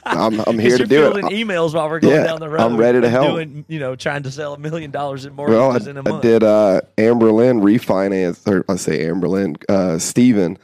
[0.09, 1.47] I'm, I'm 'Cause here to you're do fielding it.
[1.47, 2.61] emails while we're going Yeah, down the road.
[2.61, 3.27] I'm ready to help.
[3.35, 5.99] Doing, you know, trying to sell a million dollars in mortgages Well, I, in a
[5.99, 6.21] I month.
[6.23, 10.57] did uh, Amberlyn refinance, or I say Amberlyn, uh, Steven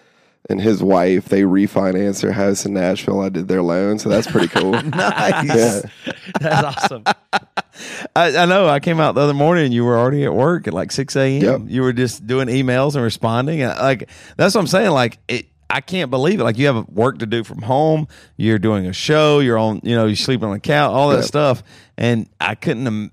[0.48, 3.20] and his wife, they refinanced their house in Nashville.
[3.22, 4.74] I did their loan, so that's pretty cool.
[4.84, 5.84] Nice.
[6.40, 7.04] That's awesome.
[8.16, 8.68] I, I know.
[8.68, 11.16] I came out the other morning and you were already at work at like six
[11.16, 11.42] a.m.
[11.42, 11.62] Yep.
[11.68, 14.92] You were just doing emails and responding, and like that's what I'm saying.
[14.92, 16.44] Like it, I can't believe it.
[16.44, 18.08] Like you have work to do from home.
[18.38, 19.40] You're doing a show.
[19.40, 19.82] You're on.
[19.84, 20.92] You know, you're sleeping on a couch.
[20.92, 21.26] All that Yep.
[21.26, 21.64] stuff,
[21.98, 23.12] and I couldn't.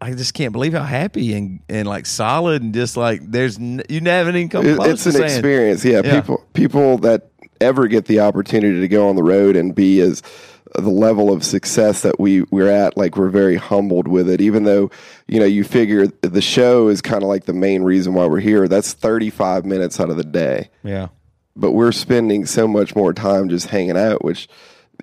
[0.00, 3.82] I just can't believe how happy and, and like solid and just like there's n-
[3.90, 4.88] you haven't even come close.
[4.88, 5.84] it's an saying- experience.
[5.84, 6.20] Yeah, Yeah.
[6.20, 7.28] people people that
[7.60, 10.22] ever get the opportunity to go on the road and be as
[10.74, 14.40] uh, the level of success that we we're at like we're very humbled with it
[14.40, 14.90] even though
[15.28, 18.40] you know you figure the show is kind of like the main reason why we're
[18.40, 21.08] here that's 35 minutes out of the day Yeah.
[21.56, 24.48] But we're spending so much more time just hanging out which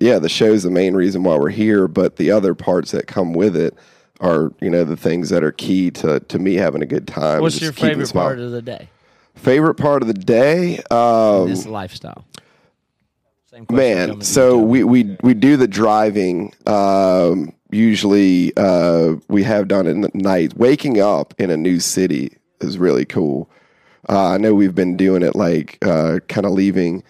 [0.00, 3.32] yeah the show's the main reason why we're here but the other parts that come
[3.32, 3.76] with it
[4.20, 7.40] are you know the things that are key to to me having a good time
[7.40, 8.88] What's just your favorite part of the day?
[9.34, 12.24] favorite part of the day um This lifestyle.
[13.50, 19.86] Same man so we, we we do the driving um usually uh we have done
[19.86, 23.48] it at night waking up in a new city is really cool
[24.08, 27.02] uh, i know we've been doing it like uh kind of leaving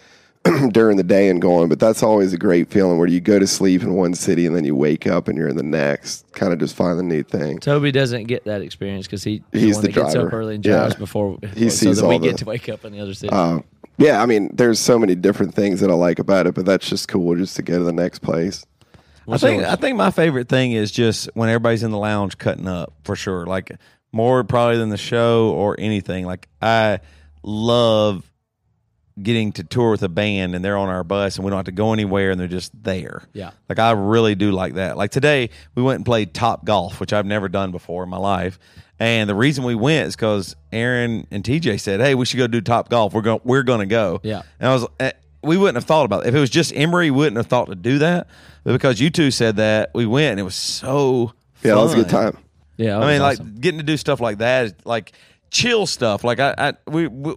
[0.70, 3.46] during the day and going but that's always a great feeling where you go to
[3.46, 6.52] sleep in one city and then you wake up and you're in the next kind
[6.52, 9.70] of just find the new thing Toby doesn't get that experience because he, He's he's
[9.70, 10.72] the one the that gets up early and Yeah.
[10.78, 13.14] drives before He so sees that we all get to wake up in the other
[13.14, 13.32] city.
[13.32, 13.60] uh,
[13.98, 16.88] yeah i mean there's so many different things that i like about it but that's
[16.88, 18.64] just cool just to go to the next place
[19.30, 22.66] I think I think my favorite thing is just when everybody's in the lounge cutting
[22.66, 23.44] up for sure.
[23.44, 23.76] Like
[24.12, 26.24] more probably than the show or anything.
[26.24, 27.00] Like I
[27.42, 28.30] love
[29.20, 31.66] getting to tour with a band and they're on our bus and we don't have
[31.66, 33.22] to go anywhere and they're just there.
[33.32, 33.50] Yeah.
[33.68, 34.96] Like I really do like that.
[34.96, 38.16] Like today we went and played top golf, which I've never done before in my
[38.18, 38.58] life.
[39.00, 42.48] And the reason we went is because Aaron and TJ said, "Hey, we should go
[42.48, 43.14] do top golf.
[43.14, 43.40] We're going.
[43.44, 44.42] We're going to go." Yeah.
[44.58, 46.30] And I was, eh, we wouldn't have thought about it.
[46.30, 48.26] If it was just Emery, we wouldn't have thought to do that.
[48.64, 51.92] But because you two said that, we went and it was so Yeah, that was
[51.92, 52.38] a good time.
[52.78, 55.12] Yeah, I mean, like getting to do stuff like that, is like
[55.50, 56.24] chill stuff.
[56.24, 57.34] Like I, I we, we,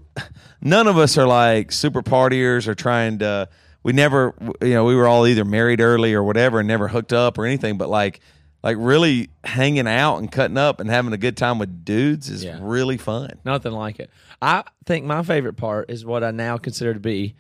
[0.62, 3.49] none of us are like super partiers or trying to.
[3.84, 7.12] We never, you know, we were all either married early or whatever, and never hooked
[7.12, 7.77] up or anything.
[7.80, 8.19] But like,
[8.63, 12.43] like really hanging out and cutting up and having a good time with dudes is
[12.43, 12.60] Yeah.
[12.62, 13.39] really fun.
[13.43, 14.12] Nothing like it.
[14.39, 17.34] I think my favorite part is what I now consider to be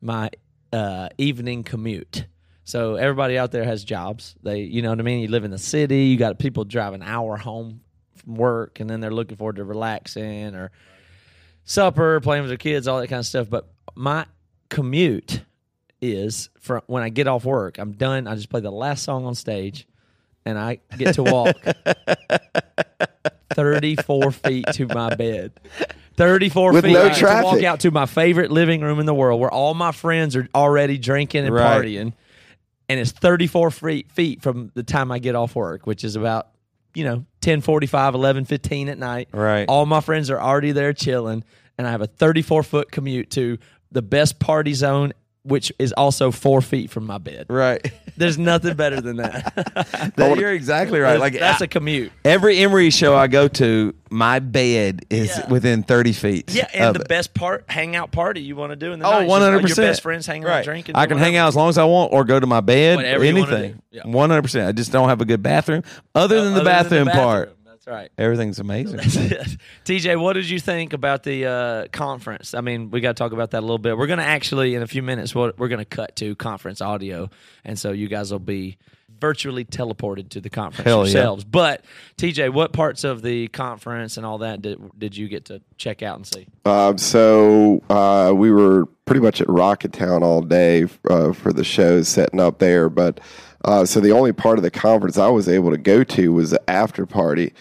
[0.00, 0.30] my
[0.72, 2.26] uh, evening commute.
[2.70, 4.36] So everybody out there has jobs.
[4.44, 5.22] They, you know what I mean.
[5.22, 6.04] You live in the city.
[6.04, 7.80] You got people drive an hour home
[8.14, 10.70] from work, and then they're looking forward to relaxing or
[11.64, 13.50] supper, playing with their kids, all that kind of stuff.
[13.50, 14.24] But my
[14.68, 15.42] commute
[16.00, 17.78] is from when I get off work.
[17.78, 18.28] I'm done.
[18.28, 19.88] I just play the last song on stage,
[20.44, 21.56] and I get to walk
[23.54, 25.50] 34 feet to my bed.
[26.14, 29.14] 34 With feet no I to walk out to my favorite living room in the
[29.14, 31.82] world where all my friends are already drinking and Right.
[31.84, 32.12] partying.
[32.90, 36.48] And it's 34 feet, feet from the time I get off work, which is about,
[36.92, 39.28] you know, 10 45, 11 15 at night.
[39.30, 39.64] Right.
[39.68, 41.44] All my friends are already there chilling.
[41.78, 43.58] And I have a 34 foot commute to
[43.92, 47.46] the best party zone, which is also four feet from my bed.
[47.48, 47.92] Right.
[48.16, 50.12] There's nothing better than that.
[50.16, 51.18] That- you're exactly right.
[51.18, 52.12] Like that's I- a commute.
[52.24, 55.48] every Emery show I go to, my bed is Yeah.
[55.48, 56.52] within thirty feet.
[56.54, 57.08] Yeah, and the it.
[57.08, 59.22] best part, hangout party you want to do in the Oh, night.
[59.24, 59.78] is one hundred like, percent.
[59.84, 60.96] Your best friends hanging out, drinking.
[60.96, 63.22] I can hang out as long as I want, or go to my bed, Whatever
[63.24, 63.82] or anything.
[63.90, 64.02] Yeah.
[64.06, 64.68] One hundred percent.
[64.68, 65.82] I just don't have a good bathroom.
[66.14, 67.59] Other than the Other bathroom part, bathroom.
[67.84, 68.10] That's right.
[68.18, 68.98] everything's amazing.
[68.98, 72.52] TJ, what did you think about the uh, conference?
[72.52, 73.96] I mean, we got to talk about that a little bit.
[73.96, 76.82] We're going to actually, in a few minutes, we're, we're going to cut to conference
[76.82, 77.30] audio.
[77.64, 78.76] And so you guys will be
[79.20, 81.12] virtually teleported to the conference Hell yeah.
[81.12, 81.44] yourselves.
[81.44, 81.84] But,
[82.16, 86.02] TJ, what parts of the conference and all that did, did you get to check
[86.02, 86.46] out and see?
[86.64, 92.08] Um, so uh, we were pretty much at Rocketown all day uh, for the shows
[92.08, 92.88] setting up there.
[92.88, 93.20] But
[93.64, 96.50] uh, so the only part of the conference I was able to go to was
[96.50, 97.52] the after party,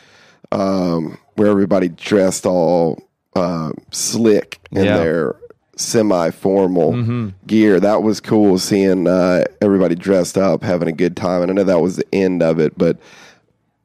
[0.52, 3.02] um, where everybody dressed all
[3.36, 4.98] uh, slick in Yeah.
[4.98, 5.36] their
[5.80, 7.80] semi-formal gear.
[7.80, 11.42] That was cool seeing uh, everybody dressed up, having a good time.
[11.42, 12.98] And I know that was the end of it, but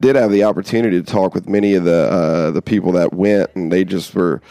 [0.01, 3.49] did have the opportunity to talk with many of the uh, the people that went,
[3.55, 4.41] and they just were,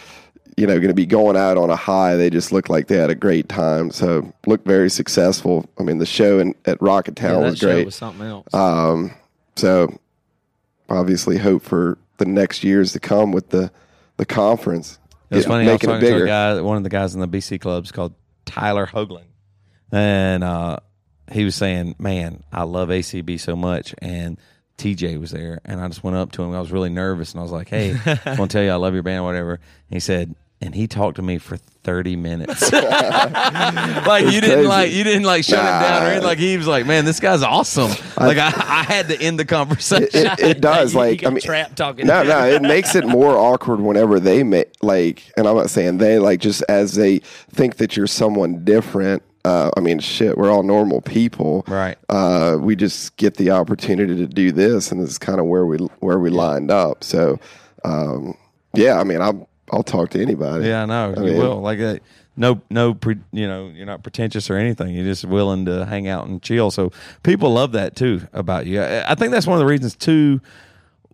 [0.57, 2.17] you know, going to be going out on a high.
[2.17, 3.91] They just looked like they had a great time.
[3.91, 5.67] So looked very successful.
[5.79, 7.85] I mean, the show in, at Rocketown that was great.
[7.85, 8.53] was something else.
[8.55, 9.13] Um,
[9.57, 9.99] so
[10.89, 13.71] obviously, hope for the next years to come with the
[14.17, 14.99] the conference.
[15.35, 15.69] It was Yeah, funny.
[15.69, 18.15] I was talking to a guy, one of the guys in the BC clubs called
[18.45, 19.25] Tyler Hoagland,
[19.93, 20.79] and uh,
[21.33, 24.39] he was saying, "Man, I love ACB so much." And
[24.79, 26.55] TJ was there, and I just went up to him.
[26.55, 28.77] I was really nervous, and I was like, "Hey, I want to tell you I
[28.77, 32.17] love your band, or whatever." And he said, and he talked to me for thirty
[32.17, 32.73] minutes.
[32.73, 34.67] like you didn't crazy.
[34.67, 36.27] like you didn't like shut him down or anything.
[36.27, 39.45] Like he was like, "Man, this guy's awesome." Like I, I had to end the
[39.45, 40.27] conversation.
[40.27, 40.95] It, it does.
[40.95, 42.07] You- you like I got mean, trap talking.
[42.07, 45.99] No, no, it makes it more awkward whenever they make like, and I'm not saying
[45.99, 49.23] they like just as they think that you're someone different.
[49.45, 51.99] Uh, I mean, shit, we're all normal people, Right.
[52.09, 55.67] Uh, we just get the opportunity to do this, and this is kind of where
[55.67, 57.05] we where we lined up.
[57.05, 57.39] So,
[57.85, 58.39] um,
[58.73, 60.67] yeah, I mean, I'll I'll talk to anybody.
[60.67, 61.61] Yeah, I know I you mean- will.
[61.61, 61.99] Like uh,
[62.37, 64.95] no, no, pre, you know, you're not pretentious or anything.
[64.95, 66.71] You're just willing to hang out and chill.
[66.71, 66.91] So
[67.23, 68.81] people love that too about you.
[68.83, 70.41] I, I think that's one of the reasons too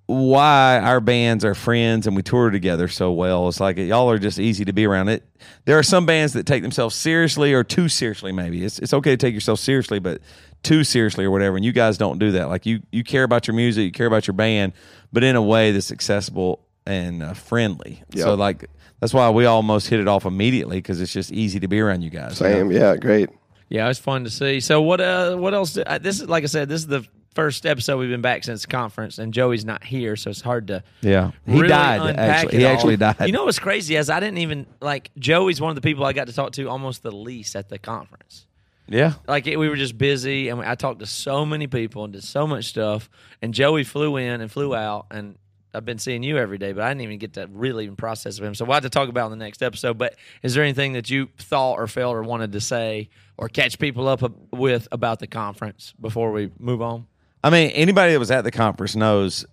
[0.06, 3.46] why our bands are friends and we tour together so well.
[3.46, 5.08] It's like y'all are just easy to be around.
[5.08, 5.22] It.
[5.66, 8.32] There are some bands that take themselves seriously or too seriously.
[8.32, 10.20] Maybe it's it's okay to take yourself seriously, but
[10.64, 11.54] too seriously or whatever.
[11.56, 12.48] And you guys don't do that.
[12.48, 14.72] Like you you care about your music, you care about your band,
[15.12, 18.02] but in a way that's accessible and uh, friendly.
[18.16, 18.68] So like
[19.00, 22.02] that's why we almost hit it off immediately because it's just easy to be around
[22.02, 22.40] you guys.
[22.40, 22.70] you know?
[22.70, 23.30] Yeah, great.
[23.68, 24.60] Yeah, it's fun to see.
[24.60, 25.00] So what?
[25.00, 25.74] Uh, what else?
[25.74, 26.68] Did, uh, this is like I said.
[26.68, 30.16] This is the first episode we've been back since the conference, and Joey's not here,
[30.16, 30.82] so it's hard to.
[31.00, 32.16] Yeah, he really died.
[32.18, 32.72] Actually, he all.
[32.72, 33.16] actually died.
[33.20, 36.12] You know what's crazy is I didn't even like Joey's one of the people I
[36.12, 38.46] got to talk to almost the least at the conference.
[38.88, 42.12] yeah, Like it, we were just busy, and I talked to so many people and
[42.12, 43.08] did so much stuff.
[43.40, 45.36] And Joey flew in and flew out, and
[45.72, 48.38] I've been seeing you every day, but I didn't even get to really even process
[48.38, 48.54] of him.
[48.54, 49.98] So we'll have to talk about in the next episode.
[49.98, 53.78] But is there anything that you thought or felt or wanted to say or catch
[53.78, 57.06] people up with about the conference before we move on?
[57.44, 59.46] I mean, anybody that was at the conference knows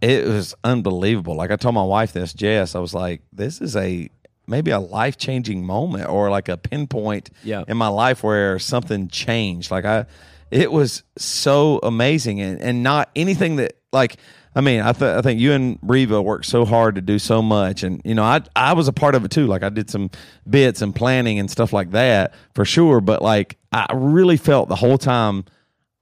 [0.00, 1.34] it was unbelievable.
[1.34, 4.08] Like I told my wife this, Jess, I was like, this is a
[4.46, 7.64] maybe a life changing moment or like a pinpoint Yeah.
[7.68, 9.70] in my life where something changed.
[9.70, 10.06] Like I,
[10.50, 14.16] it was so amazing and, and not anything that like
[14.58, 17.40] I mean, I, th- I think you and Reva worked so hard to do so
[17.40, 19.46] much, and you know, I I was a part of it too.
[19.46, 20.10] Like I did some
[20.50, 23.00] bits and planning and stuff like that for sure.
[23.00, 25.44] But like I really felt the whole time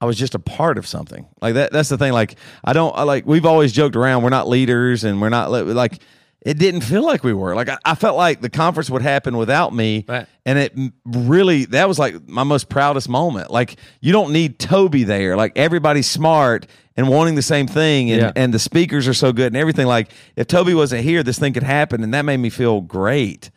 [0.01, 1.27] I was just a part of something.
[1.39, 1.71] Like that.
[1.71, 2.13] That's the thing.
[2.13, 3.27] Like I don't I, like.
[3.27, 4.23] We've always joked around.
[4.23, 5.99] We're not leaders, and we're not like.
[6.41, 7.53] It didn't feel like we were.
[7.55, 10.25] Like I, I felt like the conference would happen without me, Right.
[10.45, 10.73] and it
[11.05, 13.51] really that was like my most proudest moment.
[13.51, 15.35] Like you don't need Toby there.
[15.35, 16.65] Like everybody's smart
[16.97, 18.31] and wanting the same thing, and Yeah.
[18.35, 19.87] and the speakers are so good and everything.
[19.87, 23.51] Like if Toby wasn't here, this thing could happen, and that made me feel great.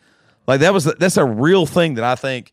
[0.46, 2.52] Like that was that's a real thing that I think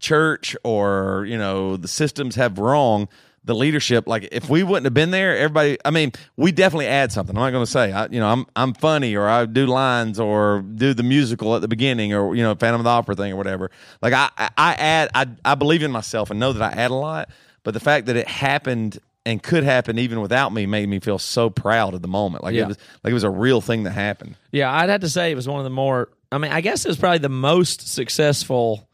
[0.00, 3.08] church or you know the systems have wrong
[3.44, 7.12] the leadership like if we wouldn't have been there everybody i mean we definitely add
[7.12, 9.66] something i'm not going to say I, you know i'm i'm funny or i do
[9.66, 13.14] lines or do the musical at the beginning or you know phantom of the opera
[13.14, 13.70] thing or whatever
[14.02, 16.90] like i i I add i i believe in myself and know that i add
[16.90, 17.28] a lot
[17.62, 21.18] but the fact that it happened and could happen even without me made me feel
[21.18, 22.64] so proud of the moment like Yeah.
[22.64, 25.30] it was like it was a real thing that happened Yeah, I'd have to say
[25.30, 26.10] it was one of the more.
[26.32, 28.88] I mean, I guess it was probably the most successful.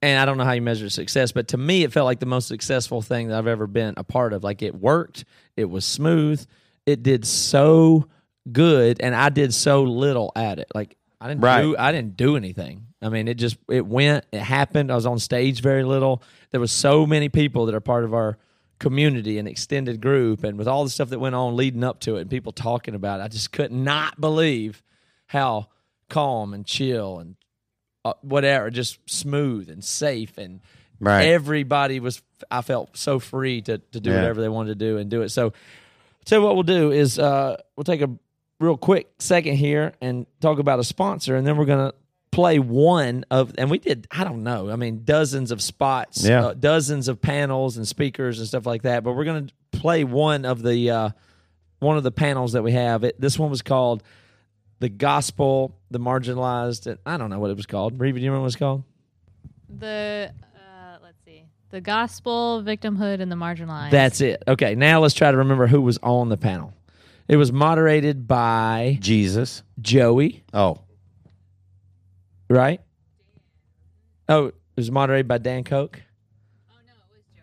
[0.00, 2.26] And I don't know how you measure success, but to me, it felt like the
[2.26, 4.44] most successful thing that I've ever been a part of.
[4.44, 5.24] Like it worked,
[5.56, 6.44] it was smooth,
[6.86, 8.06] it did so
[8.52, 10.68] good, and I did so little at it.
[10.74, 11.62] Like I didn't Right.
[11.62, 12.86] do, I didn't do anything.
[13.02, 14.92] I mean, it just it went, it happened.
[14.92, 16.22] I was on stage very little.
[16.52, 18.38] There was so many people that are part of our
[18.78, 22.16] community and extended group, and with all the stuff that went on leading up to
[22.16, 24.82] it, and people talking about it, I just could not believe
[25.26, 25.68] how
[26.08, 27.36] calm and chill and
[28.04, 30.60] uh, whatever, just smooth and safe and
[31.00, 31.26] Right.
[31.26, 32.22] everybody was.
[32.50, 34.16] I felt so free to to do Yeah.
[34.16, 35.28] whatever they wanted to do and do it.
[35.28, 35.52] So,
[36.30, 38.10] you what we'll do is uh, we'll take a
[38.58, 41.92] real quick second here and talk about a sponsor, and then we're gonna
[42.38, 46.46] play one of and we did i don't know i mean dozens of spots Yeah.
[46.46, 50.44] uh, dozens of panels and speakers and stuff like that but we're gonna play one
[50.44, 51.10] of the uh
[51.80, 53.02] one of the panels that we have.
[53.04, 54.02] It this one was called
[54.78, 57.98] the gospel the marginalized and i don't know what it was called.
[57.98, 58.84] Reva, do you remember what it was called?
[59.78, 63.90] The uh, let's see, the gospel, victimhood, and the marginalized.
[63.90, 64.42] that's it.
[64.46, 66.72] Okay now let's try to remember who was on the panel.
[67.26, 69.62] It was moderated by jesus.
[69.80, 70.44] Joey.
[70.54, 70.78] Oh
[72.48, 72.80] right?
[74.28, 76.00] Oh, it was moderated by Dan Koch.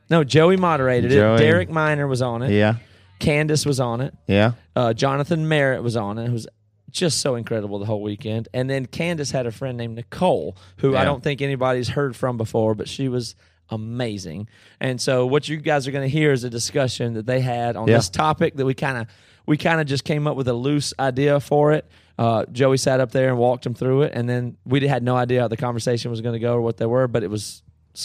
[0.09, 1.35] No, Joey moderated Joey.
[1.35, 1.39] it.
[1.39, 2.51] Derek Minor was on it.
[2.51, 2.75] yeah
[3.19, 4.13] Candice was on it.
[4.27, 6.25] yeah Uh, Jonathan Merritt was on it.
[6.25, 6.47] It was
[6.91, 8.47] just so incredible the whole weekend.
[8.53, 12.37] And then Candice had a friend named Nicole, who I don't think anybody's heard from
[12.37, 13.35] before, but she was
[13.69, 14.47] amazing.
[14.79, 17.75] And so what you guys are going to hear is a discussion that they had
[17.75, 17.95] on Yeah.
[17.97, 19.07] this topic that we kind of
[19.47, 21.85] we kind of just came up with a loose idea for it.
[22.17, 25.15] Uh, Joey sat up there and walked him through it, and then we had no
[25.15, 27.61] idea how the conversation was going to go or what they were, but it was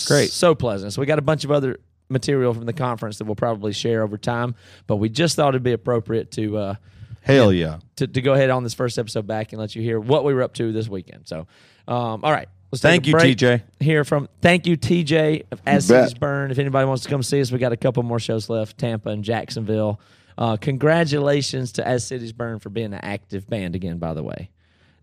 [0.06, 0.30] Great.
[0.30, 0.92] so pleasant.
[0.92, 4.02] So we got a bunch of other material from the conference that we'll probably share
[4.02, 4.54] over time,
[4.86, 6.56] but we just thought it'd be appropriate to.
[6.56, 6.74] Uh,
[7.22, 10.00] hell yeah to, to go ahead on this first episode back and let you hear
[10.00, 11.28] what we were up to this weekend.
[11.28, 11.46] So,
[11.86, 12.48] um, all right.
[12.72, 13.38] Let's take Thank a you, break.
[13.38, 13.62] TJ.
[13.80, 16.04] Hear from thank you, TJ of As You bet.
[16.04, 16.52] Cities Burn.
[16.52, 19.10] If anybody wants to come see us, we got a couple more shows left, Tampa
[19.10, 20.00] and Jacksonville.
[20.40, 23.98] Uh, congratulations to As Cities Burn for being an active band again.
[23.98, 24.50] By the way,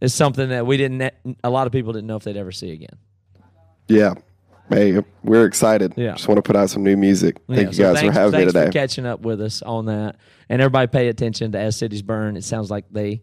[0.02, 1.14] it's something that we didn't.
[1.44, 2.98] A lot of people didn't know if they'd ever see again.
[3.88, 4.16] Yeah.
[4.70, 5.94] Hey, we're excited.
[5.96, 6.14] Yeah.
[6.16, 7.38] Just want to put out some new music.
[7.48, 8.66] Thank Yeah, you so guys thanks, for having me today.
[8.66, 10.18] for catching up with us on that.
[10.50, 12.36] And everybody pay attention to As Cities Burn.
[12.36, 13.22] It sounds like they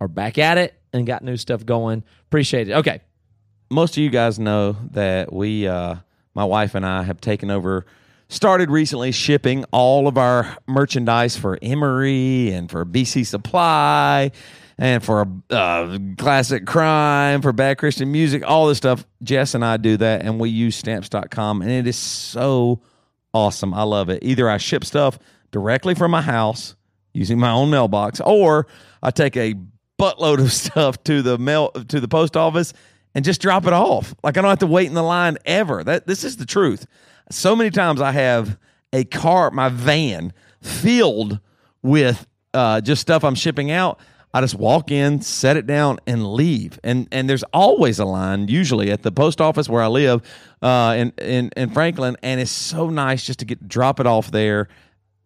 [0.00, 2.04] are back at it and got new stuff going.
[2.28, 2.74] Appreciate it.
[2.74, 3.00] Okay.
[3.68, 5.96] most of you guys know that we, uh,
[6.34, 7.84] my wife and I, have taken over,
[8.30, 14.30] started recently shipping all of our merchandise for Emery and for BC Supply
[14.78, 19.04] and for uh, Classic Crime, for Bad Christian Music, all this stuff.
[19.22, 22.80] Jess and I do that, and we use stamps.com, and it is so
[23.34, 23.74] awesome.
[23.74, 24.22] I love it.
[24.22, 25.18] Either I ship stuff
[25.50, 26.76] directly from my house
[27.12, 28.68] using my own mailbox, or
[29.02, 29.54] I take a
[30.00, 32.72] buttload of stuff to the mail to the post office
[33.14, 34.14] and just drop it off.
[34.22, 35.82] Like I don't have to wait in the line ever.
[35.82, 36.86] That this is the truth.
[37.30, 38.58] So many times I have
[38.92, 41.40] a car, my van filled
[41.82, 44.00] with uh, just stuff I'm shipping out.
[44.32, 46.78] I just walk in, set it down, and leave.
[46.84, 50.22] And and there's always a line, usually at the post office where I live,
[50.62, 52.16] uh, in in in Franklin.
[52.22, 54.68] And it's so nice just to get drop it off there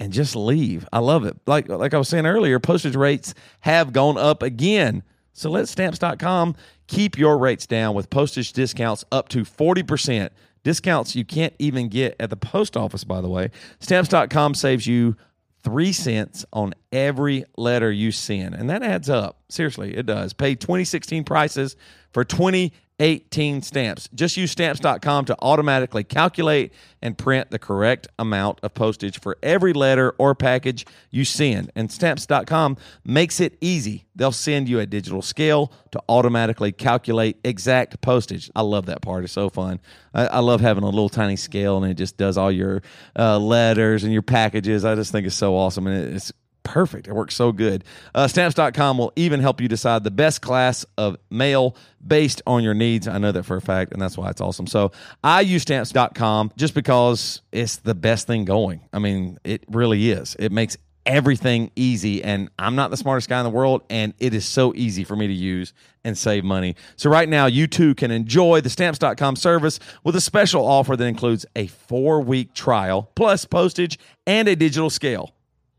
[0.01, 0.89] and just leave.
[0.93, 1.37] I love it.
[1.47, 5.03] Like like I was saying earlier, postage rates have gone up again.
[5.33, 6.55] So let stamps.com
[6.87, 10.31] keep your rates down with postage discounts up to 40%.
[10.65, 13.51] Discounts you can't even get at the post office, by the way.
[13.81, 15.17] Stamps.com saves you
[15.63, 18.55] three cents on every letter you send.
[18.55, 19.41] And that adds up.
[19.51, 20.33] Seriously, it does.
[20.33, 21.77] Pay 2016 prices
[22.13, 24.09] for 2018 stamps.
[24.15, 29.73] Just use stamps.com to automatically calculate and print the correct amount of postage for every
[29.73, 31.73] letter or package you send.
[31.75, 34.07] And stamps.com makes it easy.
[34.15, 38.53] They'll send you a digital scale to automatically calculate exact postage.
[38.55, 39.25] I love that part.
[39.25, 39.81] It's so fun.
[40.15, 42.83] I, I love having a little tiny scale and it just does all your
[43.19, 44.85] uh, letters and your packages.
[44.85, 45.89] I just think it's so awesome.
[45.89, 46.33] And it's
[46.65, 47.07] perfect.
[47.07, 47.85] It works so good.
[48.15, 52.75] Uh, stamps.com will even help you decide the best class of mail based on your
[52.75, 53.07] needs.
[53.07, 54.67] I know that for a fact, and that's why it's awesome.
[54.67, 54.91] So
[55.23, 58.81] I use stamps.com just because it's the best thing going.
[58.93, 60.35] I mean, it really is.
[60.41, 64.33] It makes everything easy and I'm not the smartest guy in the world and it
[64.33, 66.77] is so easy for me to use and save money.
[66.97, 71.05] So right now you too can enjoy the stamps.com service with a special offer that
[71.05, 75.35] includes a 4-week trial plus postage and a digital scale.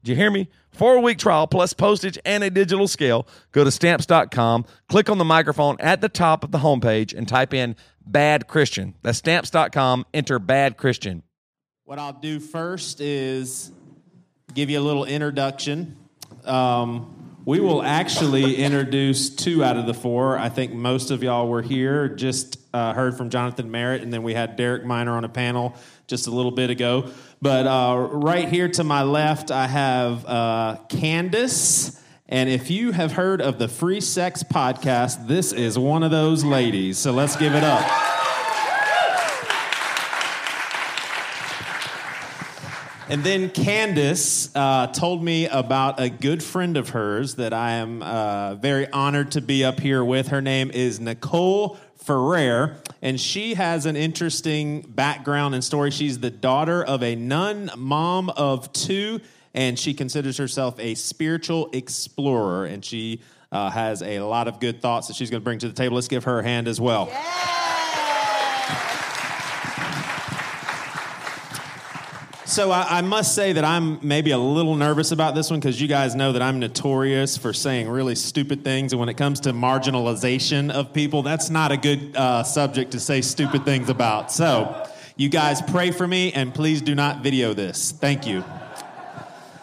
[0.05, 0.49] Did you hear me?
[0.69, 3.27] Four week trial plus postage and a digital scale.
[3.51, 7.55] Go to stamps.com, click on the microphone at the top of the homepage, and type
[7.55, 8.93] in bad Christian.
[9.01, 11.23] That's stamps.com, enter bad Christian.
[11.85, 13.71] What I'll do first is
[14.53, 15.97] give you a little introduction.
[16.43, 20.37] Um, we will actually introduce two out of the four.
[20.37, 24.21] I think most of y'all were here, just uh, heard from Jonathan Merritt, and then
[24.21, 27.09] we had Derek Minor on a panel just a little bit ago.
[27.41, 31.99] But uh, right here to my left, I have uh, Candice.
[32.27, 36.43] And if you have heard of the Free Sex Podcast, this is one of those
[36.43, 36.97] ladies.
[36.97, 37.85] So let's give it up.
[43.07, 48.01] And then Candice uh, told me about a good friend of hers that I am
[48.01, 50.29] uh, very honored to be up here with.
[50.29, 55.91] Her name is Nicole Ferrer, and she has an interesting background and story.
[55.91, 59.21] She's the daughter of a nun, mom of two,
[59.53, 62.65] and she considers herself a spiritual explorer.
[62.65, 65.67] And she uh, has a lot of good thoughts that she's going to bring to
[65.67, 65.95] the table.
[65.95, 67.09] Let's give her a hand as well.
[72.47, 75.81] So I, I, must say that I'm maybe a little nervous about this one because
[75.81, 79.39] you guys know that I'm notorious for saying really stupid things, and when it comes
[79.41, 84.31] to marginalization of people, that's not a good uh, subject to say stupid things about.
[84.31, 87.91] So you guys pray for me, and please do not video this.
[87.91, 88.43] Thank you.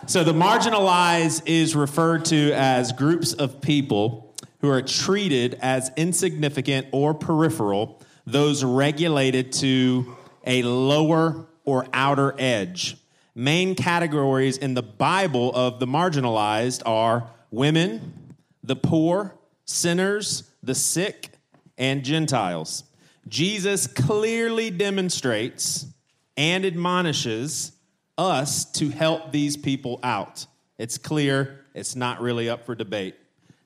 [0.06, 6.88] So the marginalized is referred to as groups of people who are treated as insignificant
[6.90, 12.96] or peripheral, those regulated to a lower or outer edge.
[13.34, 21.30] Main categories in the Bible of the marginalized are women, the poor, sinners, the sick,
[21.78, 22.84] and Gentiles.
[23.28, 25.86] Jesus clearly demonstrates
[26.36, 27.72] and admonishes
[28.18, 30.46] us to help these people out.
[30.78, 33.14] It's clear, it's not really up for debate.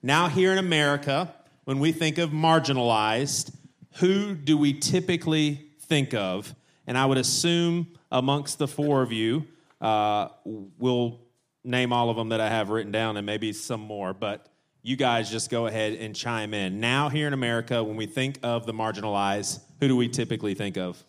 [0.02, 3.54] Now, here in America, when we think of marginalized,
[3.96, 6.54] who do we typically think of?
[6.86, 9.46] And I would assume amongst the four of you,
[9.80, 11.20] uh, we'll
[11.64, 14.46] name all of them that I have written down and maybe some more, but
[14.82, 16.78] you guys just go ahead and chime in.
[16.78, 20.76] Now, here in America, when we think of the marginalized, who do we typically think
[20.76, 21.02] of?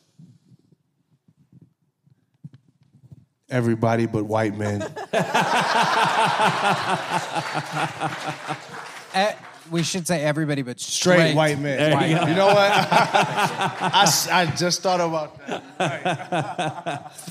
[3.49, 4.81] Everybody but white men.
[9.71, 11.93] We should say everybody but Straight, straight, white men.
[11.93, 12.71] white You, know what?
[12.71, 17.13] I, I just thought about that.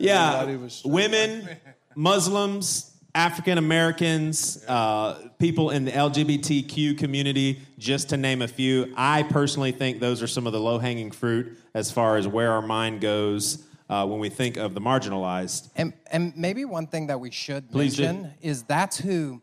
[0.00, 1.48] Yeah, Everybody was straight women,
[1.96, 8.92] Muslims, African Americans, uh, people in the LGBTQ community, just to name a few.
[8.96, 12.52] I personally think those are some of the low hanging fruit as far as where
[12.52, 15.68] our mind goes uh, when we think of the marginalized.
[15.74, 18.04] And, and maybe one thing that we should Please do.
[18.04, 19.42] mention is that's who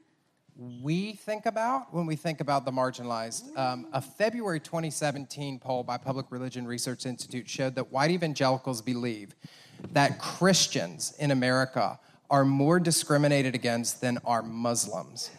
[0.58, 3.58] we think about when we think about the marginalized.
[3.58, 9.36] Um, a February 2017 poll by Public Religion Research Institute showed that white evangelicals believe
[9.92, 15.30] that Christians in America are more discriminated against than are Muslims.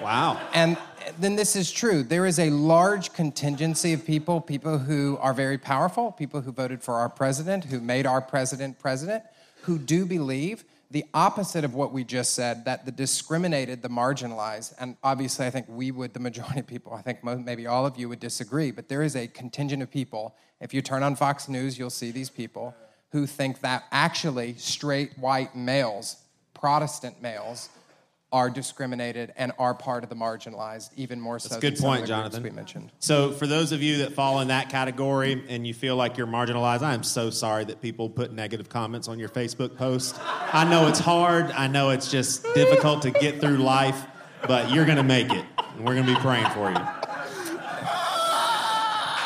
[0.00, 0.40] Wow.
[0.54, 0.78] And
[1.18, 2.02] then this is true.
[2.02, 6.82] There is a large contingency of people, people who are very powerful, people who voted
[6.82, 9.24] for our president, who made our president president,
[9.62, 14.74] who do believe the opposite of what we just said that the discriminated, the marginalized,
[14.80, 17.98] and obviously I think we would, the majority of people, I think maybe all of
[17.98, 20.34] you would disagree, but there is a contingent of people.
[20.60, 22.74] If you turn on Fox News, you'll see these people
[23.10, 26.16] who think that actually straight white males,
[26.54, 27.68] Protestant males,
[28.30, 31.48] are discriminated and are part of the marginalized, even more so.
[31.48, 32.42] That's a than good some point, the Jonathan.
[32.42, 32.92] We mentioned.
[32.98, 36.26] So, for those of you that fall in that category and you feel like you're
[36.26, 40.16] marginalized, I am so sorry that people put negative comments on your Facebook post.
[40.20, 41.50] I know it's hard.
[41.52, 44.04] I know it's just difficult to get through life,
[44.46, 45.44] but you're going to make it.
[45.76, 46.76] And we're going to be praying for you.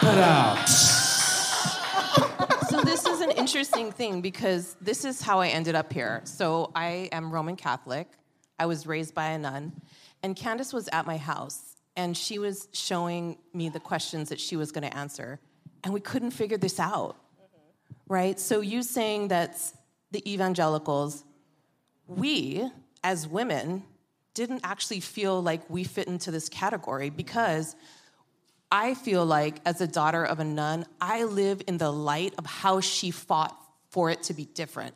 [0.03, 5.93] But, uh, so this is an interesting thing because this is how I ended up
[5.93, 6.21] here.
[6.25, 8.09] So I am Roman Catholic.
[8.63, 9.73] I was raised by a nun,
[10.23, 14.55] and Candice was at my house, and she was showing me the questions that she
[14.55, 15.41] was going to answer,
[15.83, 17.17] and we couldn't figure this out,
[18.07, 18.39] right?
[18.39, 19.59] So you saying that
[20.13, 21.25] the evangelicals,
[22.07, 22.71] we
[23.03, 23.83] as women
[24.33, 27.75] didn't actually feel like we fit into this category because
[28.71, 32.47] I feel like, as a daughter of a nun, I live in the light of
[32.47, 33.59] how she fought
[33.91, 34.95] for it to be different.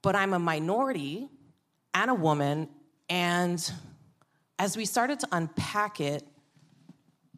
[0.00, 1.28] But I'm a minority
[1.94, 2.68] and a woman,
[3.08, 3.72] and
[4.58, 6.26] as we started to unpack it,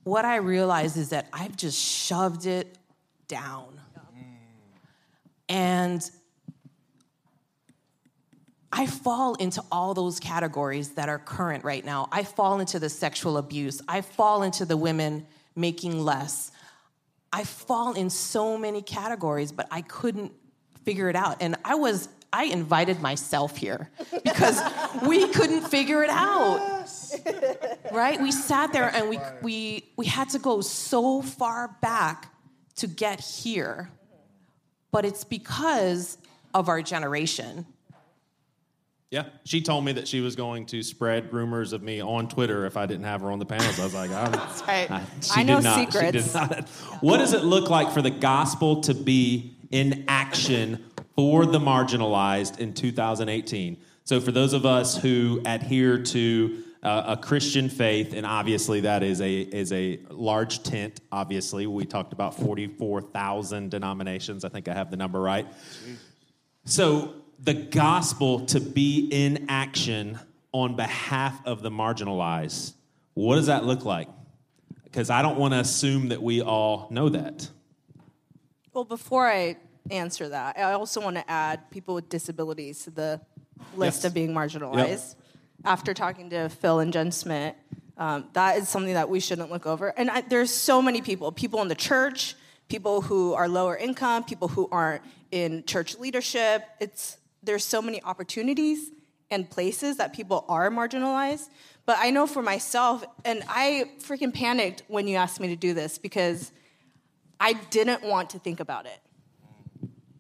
[0.03, 2.79] what I realized is that I've just shoved it
[3.29, 3.81] down.
[5.49, 6.09] And
[8.73, 12.09] I fall into all those categories that are current right now.
[12.13, 13.81] I fall into the sexual abuse.
[13.89, 16.51] I fall into the women making less.
[17.33, 20.33] I fall in so many categories, but I couldn't
[20.85, 21.39] figure it out.
[21.41, 23.91] And I was, I invited myself here
[24.25, 24.61] because
[25.07, 26.87] we couldn't figure it out.
[27.93, 28.21] Right?
[28.21, 32.33] We sat there and we, we, we had to go so far back
[32.77, 33.91] to get here.
[34.91, 36.19] But it's because
[36.55, 37.67] of our generation.
[39.11, 42.67] yeah, she told me that she was going to spread rumors of me on Twitter
[42.67, 43.79] if I didn't have her on the panels.
[43.79, 44.33] I was like, I'm,
[44.67, 44.91] right.
[44.91, 45.03] I,
[45.37, 45.79] I know did not.
[45.79, 46.33] She secrets.
[46.33, 46.69] did not.
[47.01, 50.85] What does it look like for the gospel to be in action
[51.17, 53.79] for the marginalized in 2018?
[54.05, 59.03] So, for those of us who adhere to uh, a Christian faith, and obviously that
[59.03, 61.01] is a is a large tent.
[61.11, 64.45] Obviously, we talked about 44,000 denominations.
[64.45, 65.49] I think I have the number right.
[66.65, 70.21] So, the gospel to be in action
[70.53, 72.75] on behalf of the marginalized,
[73.15, 74.09] what does that look like?
[74.85, 77.51] Because I don't want to assume that we all know that.
[78.73, 79.57] Well, before I
[79.91, 83.21] answer that, I also want to add people with disabilities to the
[83.77, 84.05] list Yes.
[84.07, 85.15] of being marginalized.
[85.65, 87.55] After talking to Phil and Jen Smith,
[87.97, 89.89] um, that is something that we shouldn't look over.
[89.89, 92.35] And I, there's so many people, people in the church,
[92.69, 96.63] people who are lower income, people who aren't in church leadership.
[96.81, 98.91] It's there's so many opportunities
[99.31, 101.49] and places that people are marginalized.
[101.87, 105.73] But I know for myself, and I freaking panicked when you asked me to do
[105.73, 106.51] this because
[107.41, 108.99] I didn't want to think about it.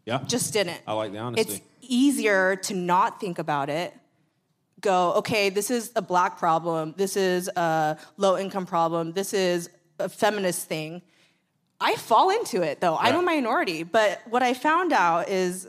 [0.07, 0.21] Yeah.
[0.27, 0.81] Just didn't.
[0.87, 1.55] I like the honesty.
[1.55, 3.93] It's easier to not think about it.
[4.81, 6.95] Go, okay, this is a black problem.
[6.97, 9.13] This is a low income problem.
[9.13, 11.03] This is a feminist thing.
[11.81, 12.97] I fall into it though.
[12.97, 13.83] I'm a minority.
[13.83, 15.69] But what I found out is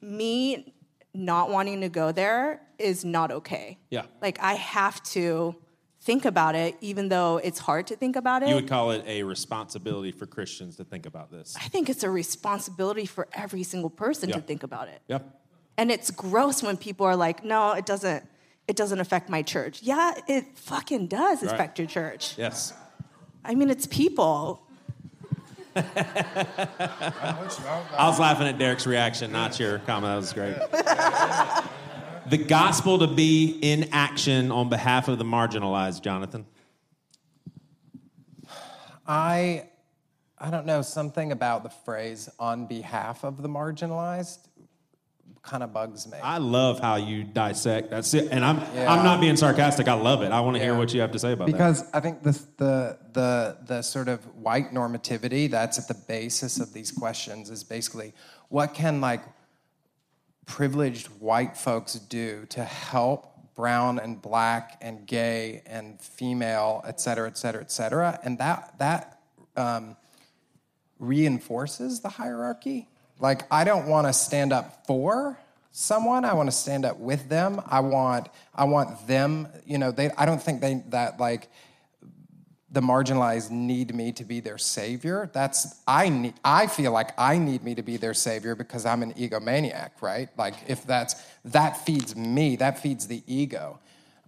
[0.00, 0.74] me
[1.12, 3.78] not wanting to go there is not okay.
[3.90, 4.04] Yeah.
[4.22, 5.54] Like I have to
[6.00, 8.48] think about it, even though it's hard to think about it.
[8.48, 11.54] You would call it a responsibility for Christians to think about this.
[11.56, 15.02] I think it's a responsibility for every single person to think about it.
[15.08, 15.40] Yep.
[15.76, 18.24] And it's gross when people are like, "No, it doesn't.
[18.68, 21.52] It doesn't affect my church." Yeah, it fucking does Right.
[21.54, 22.34] affect your church.
[22.36, 22.72] Yes.
[23.44, 24.62] I mean, it's people.
[25.76, 27.36] I
[28.00, 30.10] was laughing at Derek's reaction, not your comment.
[30.12, 30.56] That was great.
[32.30, 36.46] the gospel to be in action on behalf of the marginalized, Jonathan.
[39.06, 39.66] I
[40.38, 44.38] I don't know something about the phrase "on behalf of the marginalized"
[45.42, 46.18] kind of bugs me.
[46.22, 47.90] I love how you dissect.
[47.90, 48.28] That's it.
[48.30, 48.92] And I'm Yeah.
[48.92, 49.88] I'm not being sarcastic.
[49.88, 50.32] I love it.
[50.32, 51.52] I want to hear what you have to say about it.
[51.52, 56.60] because I think the, the the the sort of white normativity that's at the basis
[56.60, 58.12] of these questions is basically
[58.48, 59.22] what can like
[60.50, 67.28] privileged white folks do to help brown and black and gay and female, et cetera,
[67.28, 69.20] et cetera, et cetera, and that that
[69.56, 69.96] um,
[70.98, 72.88] reinforces the hierarchy.
[73.20, 75.38] Like, I don't want to stand up for
[75.70, 76.24] someone.
[76.24, 77.60] I want to stand up with them.
[77.66, 79.46] I want, I want them.
[79.64, 80.10] You know, they.
[80.18, 81.48] I don't think they that like
[82.72, 85.28] the marginalized need me to be their savior.
[85.32, 86.34] That's I need.
[86.44, 90.28] I feel like I need me to be their savior because I'm an egomaniac, right?
[90.36, 93.80] Like, if that's that feeds me, that feeds the ego.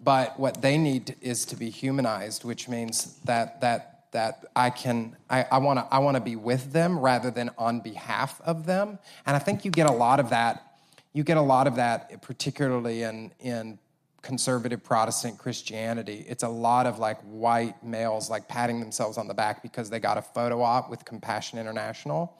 [0.03, 5.17] But what they need is to be humanized, which means that that that I can
[5.31, 8.99] I, I wanna I wanna be with them rather than on behalf of them.
[9.25, 10.75] And I think you get a lot of that,
[11.13, 13.79] you get a lot of that particularly in in
[14.23, 16.25] conservative Protestant Christianity.
[16.29, 20.01] It's a lot of like white males like patting themselves on the back because they
[20.01, 22.33] got a photo op with Compassion International.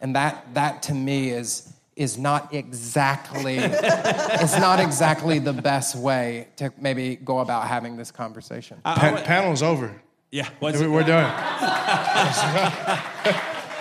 [0.00, 6.48] And that that to me is is not exactly is not exactly the best way
[6.56, 8.80] to maybe go about having this conversation.
[8.84, 10.00] Pa- panel's over.
[10.30, 11.32] Yeah, we're, we're done.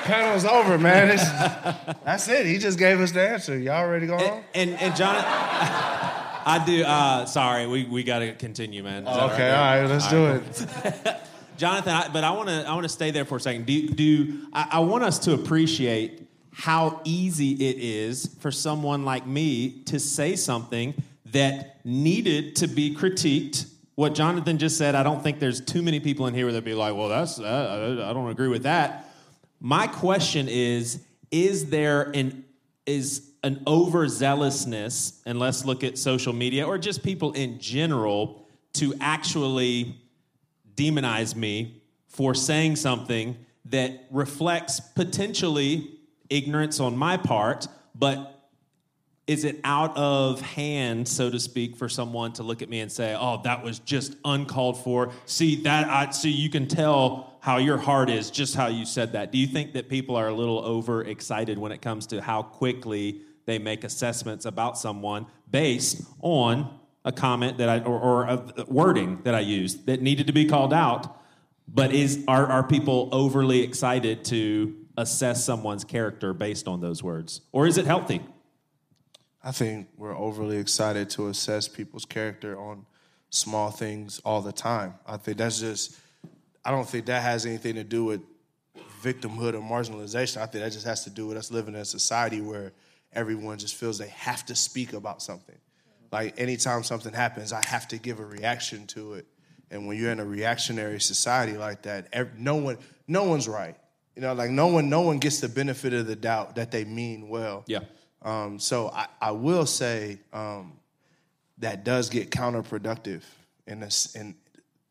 [0.03, 1.11] panel's over, man.
[1.11, 1.23] It's,
[2.03, 2.47] that's it.
[2.47, 3.55] He just gave us the answer.
[3.57, 4.43] Y'all ready to go home?
[4.55, 5.29] And and Jonathan,
[6.49, 6.83] I do.
[6.83, 9.07] Uh, sorry, we, we got to continue, man.
[9.07, 11.21] Okay, all right, let's do it.
[11.57, 13.67] Jonathan, I, but I want to I want to stay there for a second.
[13.67, 19.27] Do do I, I want us to appreciate how easy it is for someone like
[19.27, 20.95] me to say something
[21.27, 23.69] that needed to be critiqued.
[23.93, 26.73] What Jonathan just said, I don't think there's too many people in here that'd be
[26.73, 29.13] like, "Well, that's uh, I don't agree with that."
[29.59, 32.45] My question is: Is there an
[32.87, 38.93] is an overzealousness, and let's look at social media or just people in general, to
[38.99, 39.95] actually
[40.75, 48.35] demonize me for saying something that reflects potentially ignorance on my part, but
[49.27, 52.91] is it out of hand, so to speak, for someone to look at me and
[52.91, 55.11] say, "Oh, that was just uncalled for"?
[55.25, 55.87] See that?
[55.87, 56.31] I see.
[56.31, 59.31] You can tell how your heart is just how you said that.
[59.31, 63.21] Do you think that people are a little overexcited when it comes to how quickly
[63.49, 69.19] they make assessments about someone based on a comment that I or, or a wording
[69.23, 71.17] that I used that needed to be called out?
[71.67, 77.41] But is are are people overly excited to assess someone's character based on those words,
[77.51, 78.21] or is it healthy?
[79.43, 82.85] I think we're overly excited to assess people's character on
[83.29, 84.95] small things all the time.
[85.07, 85.97] I think that's just,
[86.65, 88.21] I don't think that has anything to do with
[89.01, 90.37] victimhood or marginalization.
[90.37, 92.73] I think that just has to do with us living in a society where
[93.13, 95.57] everyone just feels they have to speak about something.
[96.11, 99.27] Like anytime something happens, I have to give a reaction to it.
[99.71, 102.07] And when you're in a reactionary society like that,
[102.39, 103.75] no one, no one's right.
[104.15, 106.83] You know, like no one, no one gets the benefit of the doubt that they
[106.83, 107.63] mean well.
[107.67, 107.81] Yeah.
[108.21, 110.73] Um, so I, I will say um,
[111.59, 113.21] that does get counterproductive
[113.67, 114.35] in a, in,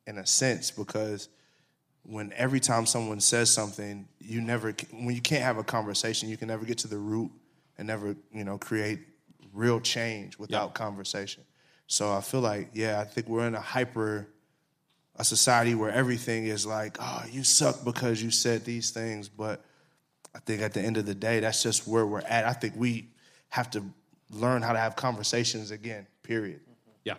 [0.07, 1.29] in a sense because
[2.05, 6.39] when every time someone says something, you never when you can't have a conversation, you
[6.39, 7.31] can never get to the root
[7.79, 9.01] and never you know create
[9.53, 11.45] real change without conversation.
[11.87, 14.29] So I feel like yeah, I think we're in a hyper
[15.17, 19.65] a society where everything is like, oh, you suck because you said these things, but
[20.35, 22.45] I think at the end of the day, that's just where we're at.
[22.45, 23.09] I think we
[23.49, 23.83] have to
[24.31, 26.07] learn how to have conversations again.
[26.23, 26.61] Period.
[27.05, 27.15] Yeah.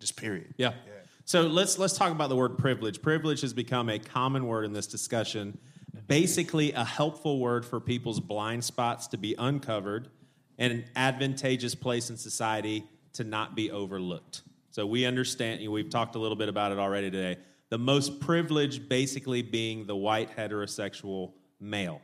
[0.00, 0.54] Just period.
[0.56, 0.70] Yeah.
[0.86, 0.92] Yeah.
[1.26, 3.00] So let's let's talk about the word privilege.
[3.00, 5.56] Privilege has become a common word in this discussion.
[6.06, 10.08] Basically, a helpful word for people's blind spots to be uncovered
[10.58, 12.84] and an advantageous place in society
[13.14, 14.42] to not be overlooked.
[14.70, 17.40] So we understand, we've talked a little bit about it already today.
[17.70, 22.00] The most privileged basically being the white heterosexual male.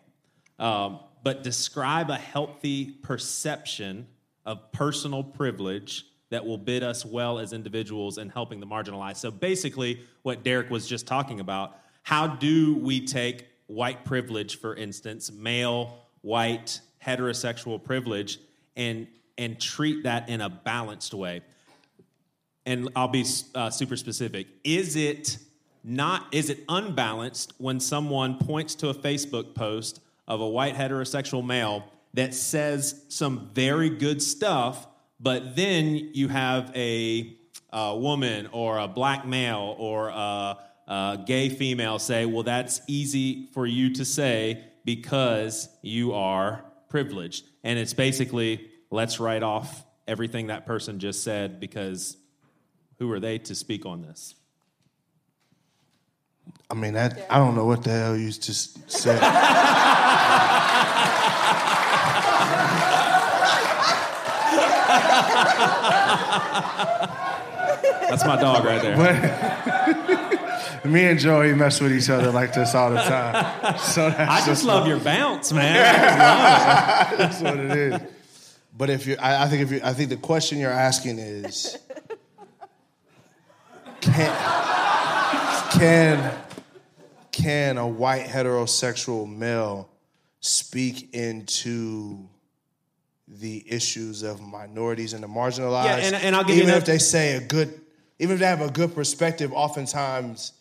[0.59, 4.07] Um, but describe a healthy perception
[4.47, 9.17] of personal privilege that will bid us well as individuals in helping the marginalized.
[9.17, 14.75] So basically, what Derek was just talking about, how do we take white privilege, for
[14.75, 18.39] instance, male, white, heterosexual privilege,
[18.77, 19.07] and
[19.39, 21.43] and treat that in a balanced way?
[22.67, 24.47] And I'll be uh, super specific.
[24.65, 25.39] Is it
[25.83, 26.27] not?
[26.33, 31.85] Is it unbalanced when someone points to a Facebook post of a white heterosexual male
[32.15, 34.87] that says some very good stuff,
[35.19, 37.37] but then you have a,
[37.73, 40.59] a woman or a black male or a,
[40.91, 47.47] a gay female say, "Well, that's easy for you to say because you are privileged,"
[47.65, 52.17] and it's basically let's write off everything that person just said because
[52.99, 54.35] who are they to speak on this?
[56.69, 59.21] I mean, that I don't know what the hell you just said.
[68.11, 68.97] That's my dog right there.
[70.85, 73.79] Me and Joey mess with each other like this all the time.
[73.79, 75.75] So that's I just love your bounce, man.
[77.19, 78.01] that's what it is.
[78.77, 81.77] But if you, I, I think if you, I think the question you're asking is,
[84.01, 86.33] can can
[87.33, 89.89] can a white heterosexual male
[90.41, 92.27] speak into
[93.29, 95.85] the issues of minorities and the marginalized?
[95.85, 97.81] Yeah, and- and I'll give you even another- if they say a good,
[98.19, 100.53] even if they have a good perspective, oftentimes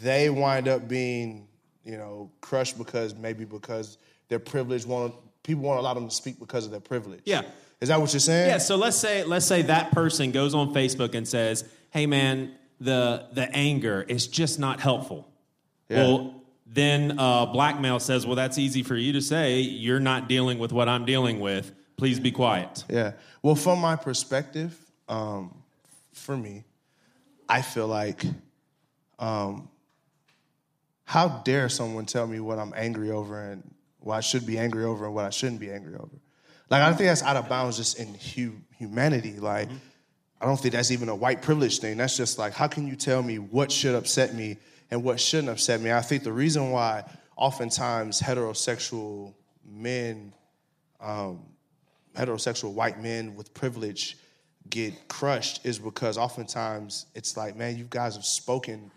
[0.00, 1.48] they wind up being,
[1.84, 6.38] you know, crushed because maybe because their privilege want people won't allow them to speak
[6.38, 7.20] because of their privilege.
[7.24, 7.42] Yeah.
[7.80, 8.48] Is that what you're saying?
[8.48, 12.54] Yeah, so let's say let's say that person goes on Facebook and says, "Hey man,
[12.80, 15.28] the the anger is just not helpful."
[15.88, 15.96] Yeah.
[15.96, 19.60] Well, then uh, blackmail says, "Well, that's easy for you to say.
[19.60, 21.72] You're not dealing with what I'm dealing with.
[21.96, 23.12] Please be quiet." Yeah.
[23.42, 24.78] Well, from my perspective,
[25.08, 25.52] um,
[26.12, 26.62] for me,
[27.48, 28.24] I feel like,
[29.18, 29.68] um,
[31.12, 33.62] how dare someone tell me what I'm angry over and
[34.00, 36.16] what I should be angry over and what I shouldn't be angry over?
[36.70, 39.38] Like, I don't think that's out of bounds just in hu- humanity.
[39.38, 39.68] Like,
[40.40, 41.98] I don't think that's even a white privilege thing.
[41.98, 44.56] That's just like, how can you tell me what should upset me
[44.90, 45.92] and what shouldn't upset me?
[45.92, 47.04] I think the reason why
[47.36, 49.34] oftentimes heterosexual
[49.66, 50.32] men
[50.98, 51.40] um,
[52.16, 54.16] heterosexual white men with privilege
[54.70, 58.90] get crushed is because oftentimes it's like, man, you guys have spoken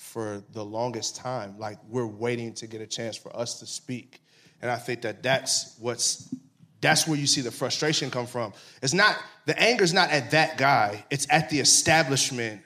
[0.00, 1.56] for the longest time.
[1.58, 4.22] Like we're waiting to get a chance for us to speak,
[4.62, 6.34] and I think that that's what's
[6.80, 8.54] that's where you see the frustration come from.
[8.82, 12.62] It's not the anger's not at that guy; it's at the establishment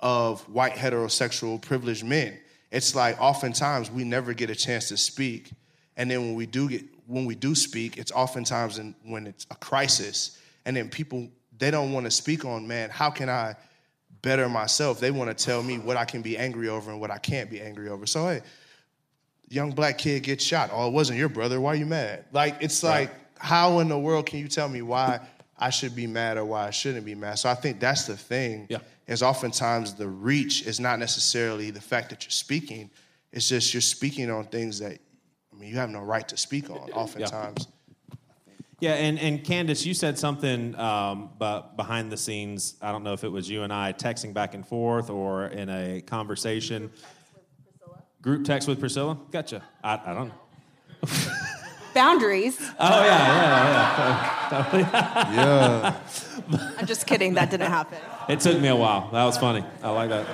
[0.00, 2.38] of white heterosexual privileged men.
[2.72, 5.52] It's like oftentimes we never get a chance to speak,
[5.96, 9.46] and then when we do get when we do speak, it's oftentimes in, when it's
[9.52, 12.90] a crisis, and then people they don't want to speak on man.
[12.90, 13.54] How can I
[14.24, 14.98] better myself?
[14.98, 17.50] They want to tell me what I can be angry over and what I can't
[17.50, 18.06] be angry over.
[18.06, 18.40] So hey,
[19.48, 20.70] young black kid gets shot.
[20.72, 21.60] Oh, it wasn't your brother.
[21.60, 22.24] Why are you mad?
[22.32, 25.20] Like it's like how in the world can you tell me why
[25.58, 27.38] I should be mad or why I shouldn't be mad?
[27.38, 28.66] So I think that's the thing.
[28.68, 28.78] Yeah.
[29.06, 32.90] Is oftentimes the reach is not necessarily the fact that you're speaking.
[33.32, 34.98] It's just you're speaking on things that
[35.52, 36.90] I mean you have no right to speak on.
[36.92, 37.66] Oftentimes.
[37.66, 37.72] Yeah,
[38.82, 42.74] and, and Candice, you said something um, but behind the scenes.
[42.82, 45.68] I don't know if it was you and I texting back and forth or in
[45.68, 46.90] a conversation.
[48.22, 49.18] Group text with Priscilla?
[49.30, 49.62] Gotcha.
[49.82, 50.34] I, I don't know.
[51.94, 52.58] Boundaries.
[52.80, 53.28] Oh, yeah,
[54.50, 56.00] yeah, yeah.
[56.50, 56.74] Yeah.
[56.78, 57.34] I'm just kidding.
[57.34, 57.98] That didn't happen.
[58.28, 59.10] It took me a while.
[59.12, 59.64] That was funny.
[59.82, 60.26] I like that.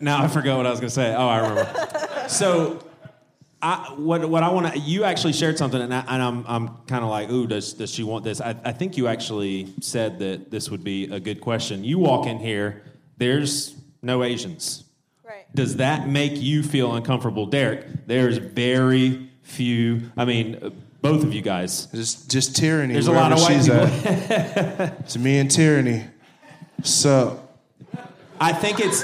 [0.00, 1.14] Now I forgot what I was going to say.
[1.14, 1.88] Oh, I remember.
[2.28, 2.84] So,
[3.60, 6.68] I, what, what I want to, you actually shared something, and, I, and I'm, I'm
[6.86, 8.40] kind of like, ooh, does, does she want this?
[8.40, 11.82] I, I think you actually said that this would be a good question.
[11.82, 12.82] You walk in here,
[13.16, 14.84] there's no Asians.
[15.24, 15.44] Right.
[15.54, 17.46] Does that make you feel uncomfortable?
[17.46, 21.86] Derek, there's very few, I mean, uh, both of you guys.
[21.86, 22.92] Just just tyranny.
[22.92, 24.96] There's a lot of wherever white people.
[25.00, 26.04] it's me and tyranny.
[26.82, 27.48] So
[28.40, 29.02] I think it's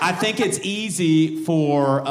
[0.00, 2.10] I think it's easy for uh,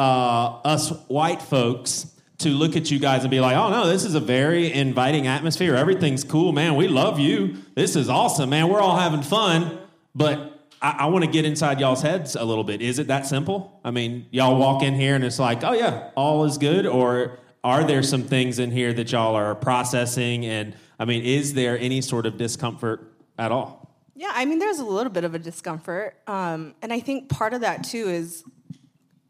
[0.63, 4.15] us white folks to look at you guys and be like, "Oh no, this is
[4.15, 5.75] a very inviting atmosphere.
[5.75, 6.75] Everything's cool, man.
[6.75, 7.55] We love you.
[7.75, 8.69] This is awesome, man.
[8.69, 9.79] We're all having fun."
[10.13, 12.81] But I, I want to get inside y'all's heads a little bit.
[12.81, 13.79] Is it that simple?
[13.83, 17.39] I mean, y'all walk in here and it's like, "Oh yeah, all is good," or
[17.63, 20.45] are there some things in here that y'all are processing?
[20.45, 23.84] And I mean, is there any sort of discomfort at all?
[24.15, 27.53] Yeah, I mean, there's a little bit of a discomfort, um, and I think part
[27.53, 28.45] of that too is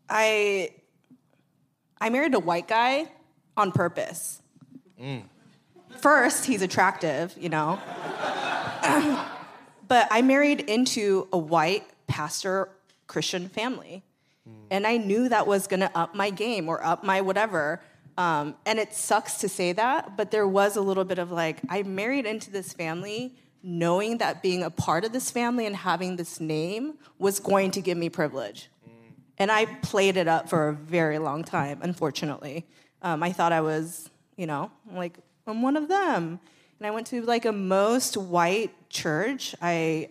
[0.07, 0.69] I
[1.99, 3.07] I married a white guy
[3.57, 4.41] on purpose.
[5.97, 7.79] First, he's attractive, you know,
[9.87, 12.69] but I married into a white pastor
[13.07, 14.03] Christian family,
[14.69, 17.81] and I knew that was going to up my game or up my whatever.
[18.17, 21.59] Um, and it sucks to say that, but there was a little bit of like,
[21.69, 23.35] I married into this family
[23.65, 27.81] knowing that being a part of this family and having this name was going to
[27.81, 28.69] give me privilege.
[29.39, 32.65] And I played it up for a very long time, unfortunately.
[33.01, 36.39] Um, I thought I was, you know, like, I'm one of them.
[36.79, 39.55] And I went to like a most white church.
[39.61, 40.09] I,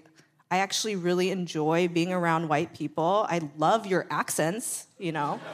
[0.51, 3.25] I actually really enjoy being around white people.
[3.29, 5.41] I love your accents, you know.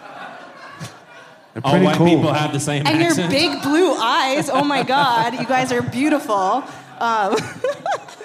[1.64, 2.06] All white cool.
[2.06, 4.48] people have the same and your big blue eyes.
[4.48, 6.64] Oh my God, you guys are beautiful.
[7.00, 7.36] Um,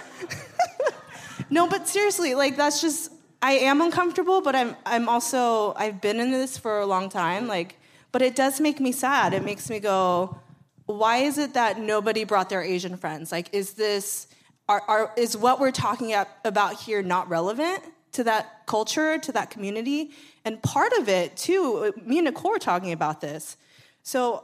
[1.50, 3.12] no, but seriously, like that's just
[3.42, 7.48] I am uncomfortable, but I'm I'm also I've been in this for a long time.
[7.48, 7.78] Like,
[8.12, 9.34] but it does make me sad.
[9.34, 10.38] It makes me go,
[10.86, 13.32] why is it that nobody brought their Asian friends?
[13.32, 14.28] Like, is this
[14.68, 16.14] are, are is what we're talking
[16.44, 20.12] about here not relevant to that culture, to that community?
[20.44, 23.58] And part of it too, me and Nicole were talking about this.
[24.04, 24.44] So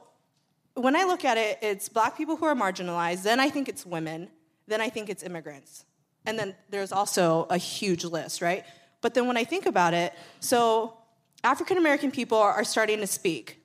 [0.75, 3.85] when I look at it, it's black people who are marginalized, then I think it's
[3.85, 4.29] women,
[4.67, 5.85] then I think it's immigrants.
[6.25, 8.63] And then there's also a huge list, right?
[9.01, 10.97] But then when I think about it, so
[11.43, 13.57] African American people are, starting to speak.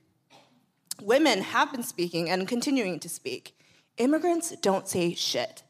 [1.02, 3.54] Women have been speaking and continuing to speak.
[3.98, 5.62] Immigrants don't say shit.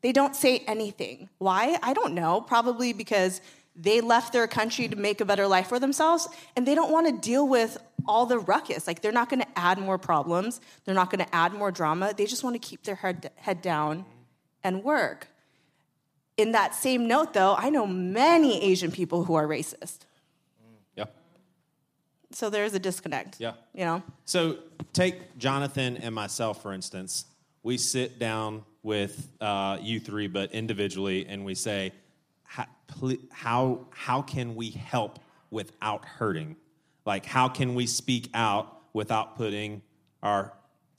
[0.00, 1.28] They don't say anything.
[1.38, 1.78] Why?
[1.82, 2.40] I don't know.
[2.40, 3.40] Probably because
[3.80, 7.06] they left their country to make a better life for themselves and they don't want
[7.06, 8.86] to deal with all the ruckus.
[8.86, 10.60] Like they're not going to add more problems.
[10.84, 12.12] They're not going to add more drama.
[12.16, 14.04] They just want to keep their head, head down
[14.64, 15.28] and work.
[16.36, 19.98] In that same note, though, I know many Asian people who are racist.
[20.96, 21.06] Yeah.
[22.32, 23.36] So there's a disconnect.
[23.38, 23.54] Yeah.
[23.74, 24.02] You know?
[24.24, 24.58] So
[24.92, 27.26] take Jonathan and myself, for instance.
[27.62, 31.92] We sit down with uh, you three, but individually, and we say,
[32.48, 32.66] how,
[33.30, 35.18] how, how can we help
[35.50, 36.56] without hurting?
[37.04, 39.82] Like, how can we speak out without putting
[40.22, 40.52] our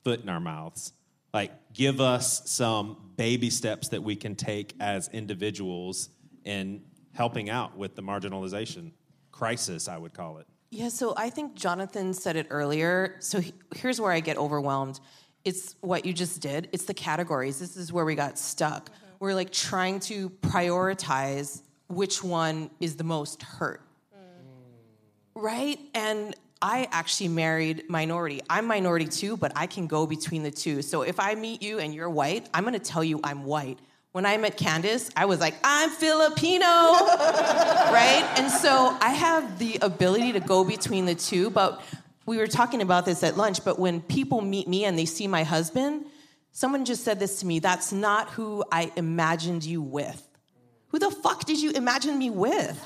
[0.04, 0.92] foot in our mouths?
[1.34, 6.08] Like, give us some baby steps that we can take as individuals
[6.44, 6.82] in
[7.12, 8.92] helping out with the marginalization
[9.30, 10.46] crisis, I would call it.
[10.70, 13.16] Yeah, so I think Jonathan said it earlier.
[13.18, 15.00] So he- here's where I get overwhelmed.
[15.44, 16.68] It's what you just did.
[16.72, 17.58] It's the categories.
[17.58, 18.90] This is where we got stuck.
[18.90, 19.09] Mm-hmm.
[19.20, 23.82] We're like trying to prioritize which one is the most hurt.
[24.14, 25.42] Mm.
[25.42, 25.78] Right?
[25.94, 28.40] And I actually married minority.
[28.48, 30.82] I'm minority too, but I can go between the two.
[30.82, 33.78] So if I meet you and you're white, I'm gonna tell you I'm white.
[34.12, 38.26] When I met Candice, I was like, I'm Filipino, right?
[38.36, 41.82] And so I have the ability to go between the two, but
[42.26, 45.28] we were talking about this at lunch, but when people meet me and they see
[45.28, 46.06] my husband,
[46.52, 50.22] someone just said this to me that's not who I imagined you with.
[50.88, 52.84] Who the fuck did you imagine me with?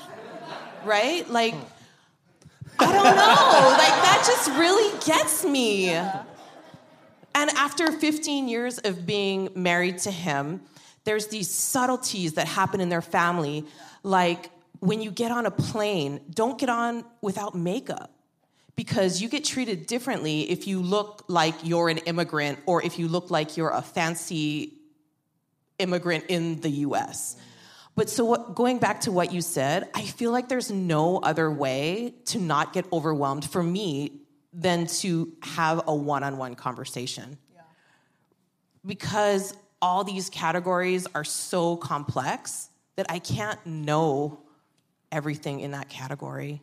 [0.83, 1.27] Right?
[1.29, 1.55] Like,
[2.79, 3.69] I don't know.
[3.77, 5.89] Like, that just really gets me.
[5.89, 10.61] And after 15 years of being married to him,
[11.03, 13.65] there's these subtleties that happen in their family.
[14.03, 18.14] Like, when you get on a plane, don't get on without makeup
[18.75, 23.07] because you get treated differently if you look like you're an immigrant or if you
[23.07, 24.73] look like you're a fancy
[25.79, 27.37] immigrant in the US.
[27.95, 31.49] But so, what, going back to what you said, I feel like there's no other
[31.49, 34.21] way to not get overwhelmed for me
[34.51, 37.37] than to have a one on one conversation.
[38.85, 44.39] Because all these categories are so complex that I can't know
[45.11, 46.61] everything in that category.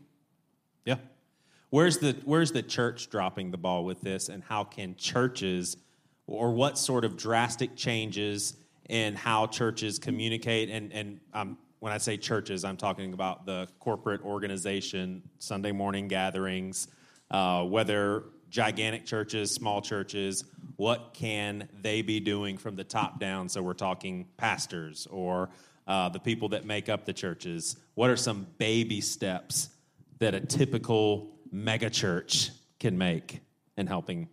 [1.72, 5.78] Where's the where's the church dropping the ball with this and how can churches
[6.26, 8.56] or what sort of drastic changes
[8.90, 13.68] in how churches communicate and and um, when I say churches, I'm talking about the
[13.80, 16.88] corporate organization, Sunday morning gatherings,
[17.30, 20.44] uh, whether gigantic churches, small churches,
[20.76, 23.48] what can they be doing from the top down?
[23.48, 25.48] So we're talking pastors or
[25.86, 27.78] uh, the people that make up the churches.
[27.94, 29.70] What are some baby steps
[30.18, 33.40] that a typical megachurch can make
[33.76, 34.28] in helping?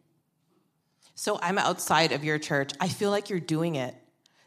[1.16, 2.72] So I'm outside of your church.
[2.80, 3.96] I feel like you're doing it.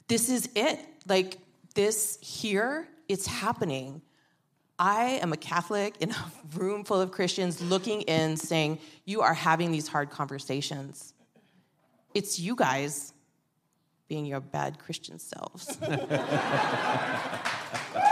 [0.08, 0.80] This is it.
[1.06, 1.38] Like
[1.74, 4.02] this here, it's happening.
[4.78, 9.34] I am a Catholic in a room full of Christians looking in saying, You are
[9.34, 11.14] having these hard conversations.
[12.14, 13.12] It's you guys
[14.08, 15.78] being your bad Christian selves.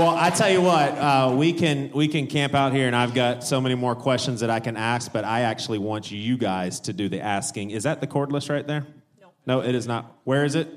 [0.00, 3.12] Well, I tell you what, uh, we can we can camp out here, and I've
[3.12, 5.12] got so many more questions that I can ask.
[5.12, 7.72] But I actually want you guys to do the asking.
[7.72, 8.86] Is that the cordless right there?
[9.20, 9.28] No.
[9.44, 10.10] No, it is not.
[10.24, 10.68] Where is it?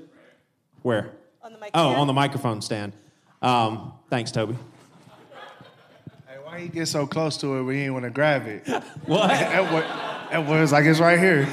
[0.81, 1.11] Where?
[1.41, 2.01] On the mic Oh, stand.
[2.01, 2.91] on the microphone stand.
[3.41, 4.57] Um, thanks, Toby.
[6.27, 8.67] Hey, why you get so close to it when you ain't want to grab it?
[9.05, 9.29] What?
[9.29, 9.83] that, was,
[10.31, 11.47] that was like it's right here.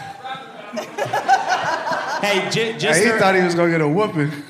[2.20, 4.32] Hey, j- just Hey, he a- thought he was gonna get a whooping.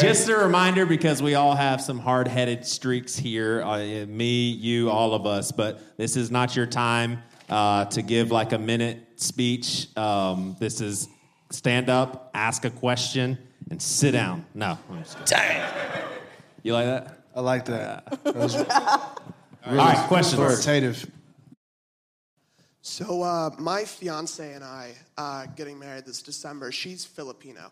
[0.00, 4.88] Just a reminder because we all have some hard headed streaks here uh, me, you,
[4.90, 9.06] all of us, but this is not your time uh, to give like a minute
[9.16, 9.94] speech.
[9.96, 11.08] Um, this is
[11.50, 13.36] stand up, ask a question,
[13.70, 14.46] and sit down.
[14.54, 14.78] No.
[14.90, 15.62] I'm just kidding.
[16.62, 17.18] You like that?
[17.36, 18.24] I like that.
[18.24, 18.64] That was All
[19.66, 20.40] right, questions.
[20.40, 21.06] authoritative.
[22.84, 26.72] So uh, my fiance and I uh, getting married this December.
[26.72, 27.70] She's Filipino,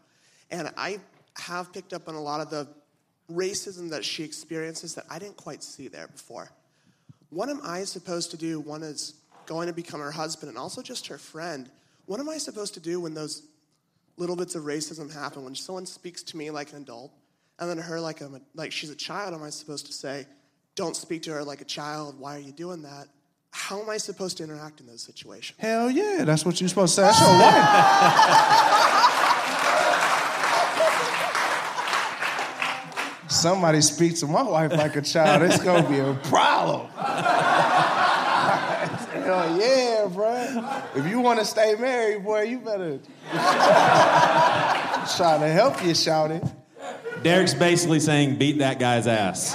[0.53, 1.01] and I
[1.37, 2.69] have picked up on a lot of the
[3.29, 6.53] racism that she experiences that I didn't quite see there before.
[7.31, 8.61] What am I supposed to do?
[8.61, 9.15] One is
[9.47, 11.69] going to become her husband, and also just her friend.
[12.07, 13.43] What am I supposed to do when those
[14.17, 15.43] little bits of racism happen?
[15.43, 17.11] When someone speaks to me like an adult,
[17.59, 20.25] and then her like I'm a, like she's a child, am I supposed to say,
[20.77, 22.17] "Don't speak to her like a child"?
[22.17, 23.09] Why are you doing that?
[23.53, 25.59] How am I supposed to interact in those situations?
[25.59, 27.07] Hell yeah, that's what you're supposed to say.
[27.07, 27.67] That's your wife.
[33.31, 36.89] Somebody speaks to my wife like a child, it's gonna be a problem.
[39.31, 40.81] Hell Oh yeah, bro.
[40.97, 42.99] If you want to stay married, boy, you better
[45.17, 46.43] try to help you, shout it.
[47.23, 49.55] Derek's basically saying, beat that guy's ass.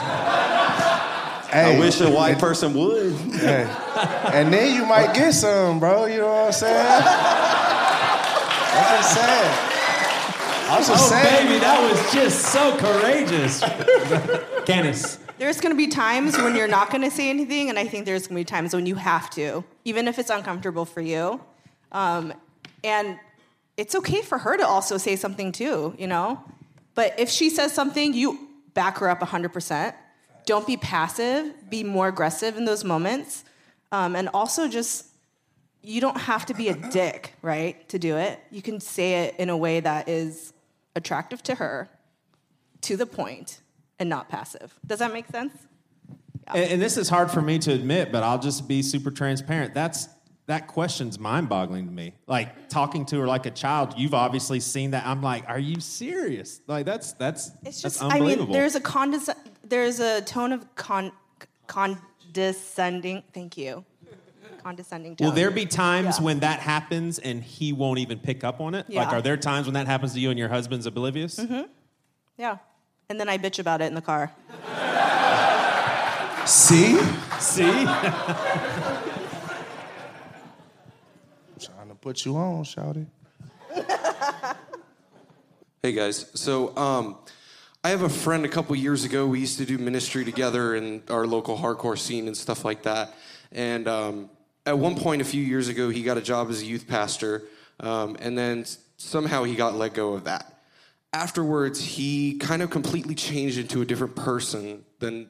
[1.50, 3.14] Hey, I wish a white person would.
[3.14, 3.64] Hey.
[4.34, 6.06] And then you might get some, bro.
[6.06, 7.04] You know what I'm saying?
[8.78, 9.76] I'm just saying.
[10.68, 11.48] I'm just oh, saying.
[11.48, 13.62] baby, that was just so courageous.
[14.66, 15.20] Candice.
[15.38, 18.06] There's going to be times when you're not going to say anything, and I think
[18.06, 21.40] there's going to be times when you have to, even if it's uncomfortable for you.
[21.92, 22.34] Um,
[22.84, 23.20] and
[23.78, 26.44] it's okay for her to also say something too, you know?
[26.96, 29.94] But if she says something, you back her up 100%.
[30.46, 33.44] Don't be passive, be more aggressive in those moments.
[33.92, 35.08] Um, and also just,
[35.82, 38.40] you don't have to be a dick, right, to do it.
[38.52, 40.54] You can say it in a way that is
[40.96, 41.90] attractive to her,
[42.82, 43.62] to the point,
[44.00, 44.78] and not passive.
[44.86, 45.54] Does that make sense?
[46.54, 49.74] And, and this is hard for me to admit, but I'll just be super transparent.
[49.74, 50.10] That's
[50.48, 52.14] that question's mind-boggling to me.
[52.28, 53.96] Like talking to her like a child.
[53.98, 55.08] You've obviously seen that.
[55.08, 56.62] I'm like, are you serious?
[56.68, 58.48] Like that's that's It's that's just, I unbelievable.
[58.48, 59.30] mean, there's a condes-
[59.68, 61.12] there's a tone of con-
[61.68, 63.24] condescending.
[63.34, 63.84] Thank you.
[64.64, 65.28] Condescending tone.
[65.28, 66.24] Will there be times Yeah.
[66.26, 68.88] when that happens and he won't even pick up on it?
[68.90, 69.16] Like, Yeah.
[69.18, 71.38] are there times when that happens to you and your husband's oblivious?
[71.40, 71.62] hmm
[72.38, 72.58] Yeah.
[73.10, 74.32] And then I bitch about it in the car.
[76.48, 76.98] See?
[77.40, 77.64] See?
[81.60, 83.08] Trying to put you on, shout it.
[85.82, 87.18] Hey guys, so um,
[87.86, 88.44] I have a friend.
[88.46, 92.26] A couple years ago, we used to do ministry together in our local hardcore scene
[92.26, 93.14] and stuff like that.
[93.52, 94.32] And um,
[94.66, 97.44] at one point, a few years ago, he got a job as a youth pastor,
[97.80, 98.66] um, and then
[98.98, 100.62] somehow he got let go of that.
[101.14, 105.30] Afterwards, he kind of completely changed into a different person than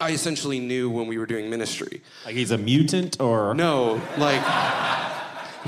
[0.00, 2.02] I essentially knew when we were doing ministry.
[2.24, 4.42] Like he's a mutant, or no, like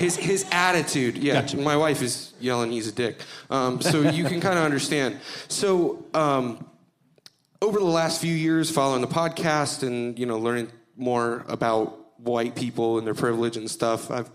[0.00, 1.18] his his attitude.
[1.18, 3.20] Yeah, my wife is yelling he's a dick.
[3.50, 5.20] Um, so you can kind of understand.
[5.48, 6.66] So um,
[7.60, 12.56] over the last few years, following the podcast and you know learning more about white
[12.56, 14.30] people and their privilege and stuff, I've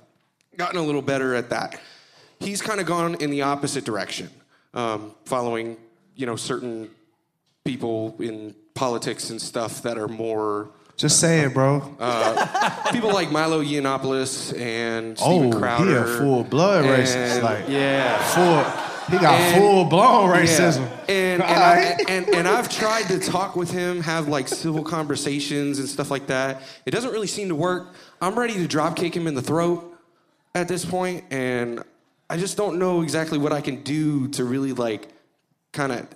[0.56, 1.82] gotten a little better at that.
[2.40, 4.30] He's kind of gone in the opposite direction,
[4.76, 5.78] um, following
[6.16, 6.92] you know certain
[7.64, 11.82] people in politics and stuff that are more Just say it, bro.
[12.00, 15.86] uh, people like Milo Yiannopoulos and Steven Oh, Crowder.
[15.86, 17.42] he a full blood and- racist.
[17.44, 18.82] Like yeah, full.
[19.12, 20.42] He got And- full blown yeah.
[20.42, 20.82] racism.
[21.10, 24.84] And and, All I, and and I've tried to talk with him, have like civil
[24.84, 26.62] conversations and stuff like that.
[26.86, 27.94] It doesn't really seem to work.
[28.22, 29.84] I'm ready to drop kick him in the throat
[30.56, 31.84] at this point, and
[32.30, 35.10] I just don't know exactly what I can do to really like
[35.74, 36.08] kind of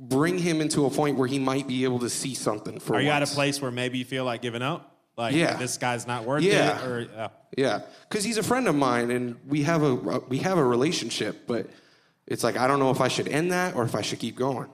[0.00, 3.00] bring him into a point where he might be able to see something for are
[3.00, 4.94] you at a place where maybe you feel like giving up?
[5.16, 5.56] Like Yeah.
[5.56, 6.78] this guy's not worth Yeah.
[6.78, 9.94] it, or uh, Yeah, because he's a friend of mine, and we have a
[10.28, 11.46] we have a relationship.
[11.48, 11.68] But
[12.26, 14.36] it's like I don't know if I should end that or if I should keep
[14.36, 14.68] going.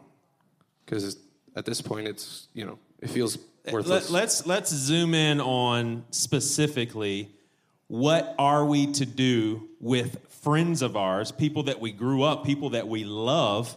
[0.85, 1.17] Because
[1.57, 3.39] at this point, it's you know it feels
[3.73, 4.11] worthless.
[4.11, 7.31] Let, us let's zoom in on specifically
[7.89, 12.71] what are we to do with friends of ours, people that we grew up, people
[12.71, 13.77] that we love,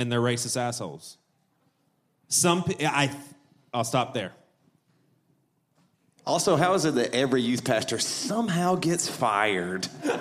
[0.00, 1.18] and they're racist assholes.
[2.28, 3.10] Some I
[3.72, 4.32] I'll stop there.
[6.26, 9.86] Also, how is it that every youth pastor somehow gets fired?
[10.04, 10.16] I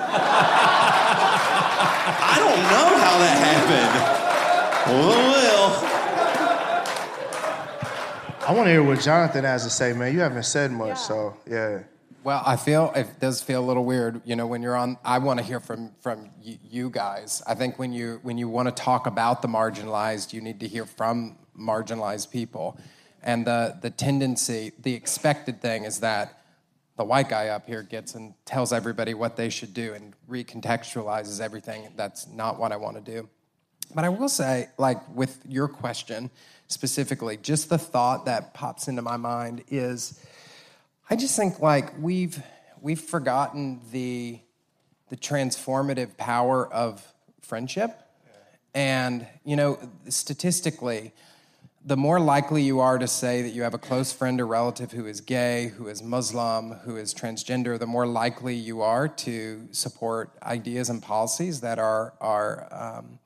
[2.39, 3.93] don't know how that happened.
[4.91, 5.09] Oh,
[8.41, 10.13] well, I want to hear what Jonathan has to say, man.
[10.13, 11.83] You haven't said much, so yeah.
[12.21, 14.97] Well, I feel it does feel a little weird, you know, when you're on.
[15.05, 17.41] I want to hear from from y- you guys.
[17.47, 20.67] I think when you when you want to talk about the marginalized, you need to
[20.67, 22.77] hear from marginalized people,
[23.23, 26.41] and the the tendency, the expected thing is that
[26.97, 31.39] the white guy up here gets and tells everybody what they should do and recontextualizes
[31.39, 31.87] everything.
[31.95, 33.29] That's not what I want to do.
[33.95, 36.29] But I will say, like with your question
[36.67, 40.19] specifically, just the thought that pops into my mind is
[41.11, 42.39] I just think like we've
[42.81, 44.39] we've forgotten the
[45.09, 47.03] the transformative power of
[47.41, 47.99] friendship.
[48.75, 51.13] And you know, statistically,
[51.83, 54.91] the more likely you are to say that you have a close friend or relative
[54.91, 59.67] who is gay, who is Muslim, who is transgender, the more likely you are to
[59.71, 63.17] support ideas and policies that are are um,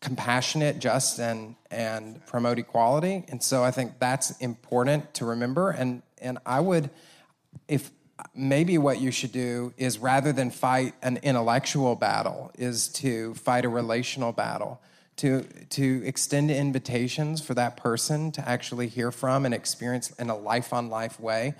[0.00, 3.24] compassionate, just, and and promote equality.
[3.28, 5.70] And so I think that's important to remember.
[5.70, 6.90] And and I would,
[7.68, 7.90] if
[8.34, 13.64] maybe what you should do is rather than fight an intellectual battle, is to fight
[13.64, 14.80] a relational battle.
[15.16, 20.36] To, to extend invitations for that person to actually hear from and experience in a
[20.36, 21.54] life on life way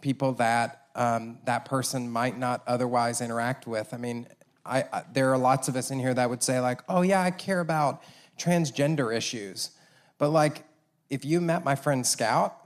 [0.00, 3.94] people that um, that person might not otherwise interact with.
[3.94, 4.26] I mean,
[4.64, 7.22] I, I, there are lots of us in here that would say like, "Oh yeah,
[7.22, 8.02] I care about
[8.38, 9.70] transgender issues,"
[10.18, 10.64] but like,
[11.08, 12.56] if you met my friend Scout,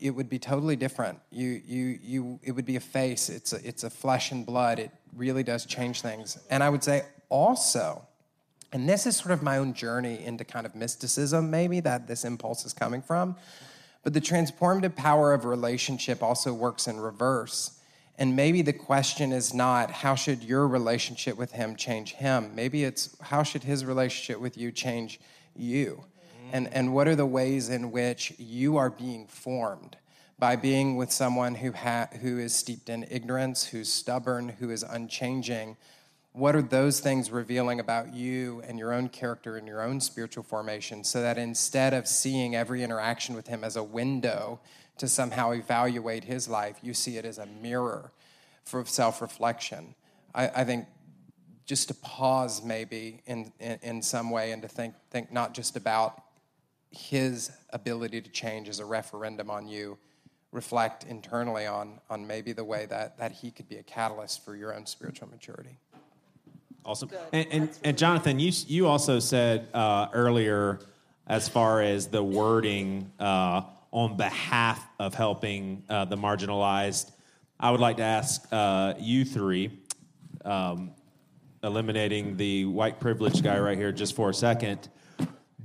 [0.00, 1.18] it would be totally different.
[1.30, 3.28] You, you, you, it would be a face.
[3.28, 4.78] It's a, it's a flesh and blood.
[4.78, 6.38] It really does change things.
[6.50, 8.06] And I would say also,
[8.72, 12.24] and this is sort of my own journey into kind of mysticism, maybe that this
[12.24, 13.36] impulse is coming from.
[14.02, 17.78] But the transformative power of relationship also works in reverse.
[18.16, 22.54] And maybe the question is not how should your relationship with him change him?
[22.54, 25.20] Maybe it's how should his relationship with you change
[25.56, 26.04] you?
[26.52, 29.96] And, and what are the ways in which you are being formed
[30.38, 34.82] by being with someone who, ha- who is steeped in ignorance, who's stubborn, who is
[34.82, 35.76] unchanging?
[36.32, 40.44] What are those things revealing about you and your own character and your own spiritual
[40.44, 44.60] formation so that instead of seeing every interaction with him as a window
[44.98, 48.12] to somehow evaluate his life, you see it as a mirror
[48.64, 49.94] for self reflection?
[50.34, 50.86] I, I think
[51.66, 55.76] just to pause maybe in, in, in, some way and to think, think not just
[55.76, 56.20] about
[56.90, 59.98] his ability to change as a referendum on you
[60.52, 64.56] reflect internally on, on maybe the way that, that he could be a catalyst for
[64.56, 65.78] your own spiritual maturity.
[66.84, 67.10] Awesome.
[67.32, 70.80] And, and, and, Jonathan, you, you also said uh, earlier,
[71.26, 73.62] as far as the wording uh,
[73.92, 77.12] on behalf of helping uh, the marginalized,
[77.60, 79.78] I would like to ask uh, you three,
[80.44, 80.92] um,
[81.62, 84.88] eliminating the white privilege guy right here just for a second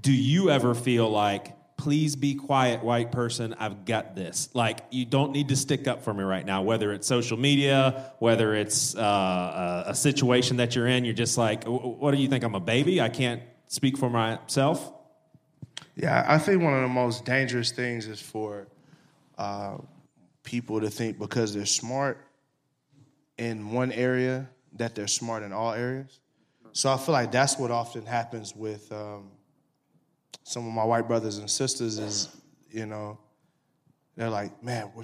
[0.06, 4.50] do you ever feel like please be quiet white person i've got this.
[4.54, 8.14] Like you don't need to stick up for me right now whether it's social media
[8.20, 12.44] whether it's uh, a situation that you're in you're just like what do you think?
[12.44, 13.02] I'm a baby?
[13.02, 14.94] I can't speak for myself?
[15.96, 18.68] Yeah i think one of the most dangerous things is for
[19.40, 19.78] uh,
[20.44, 22.20] people to think because they're smart
[23.40, 26.20] in one area that they're smart in all areas.
[26.74, 29.32] So i feel like that's what often happens with um,
[30.46, 32.30] some of my white brothers and sisters is,
[32.70, 33.18] you know,
[34.16, 35.04] they're like, man, we're,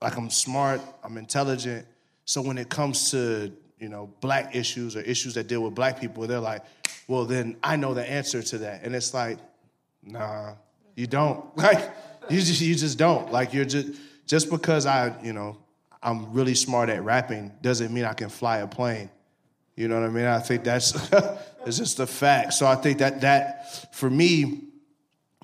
[0.00, 1.84] like I'm smart, I'm intelligent.
[2.24, 6.00] So when it comes to, you know, black issues or issues that deal with black
[6.00, 6.62] people, they're like,
[7.08, 8.84] well, then I know the answer to that.
[8.84, 9.38] And it's like,
[10.04, 10.54] nah,
[10.94, 11.44] you don't.
[11.56, 11.90] Like,
[12.30, 13.32] you just, you just don't.
[13.32, 15.56] Like, you're just, just because I, you know,
[16.00, 19.10] I'm really smart at rapping doesn't mean I can fly a plane.
[19.74, 20.26] You know what I mean?
[20.26, 20.92] I think that's
[21.66, 22.52] it's just a fact.
[22.52, 24.67] So I think that that for me,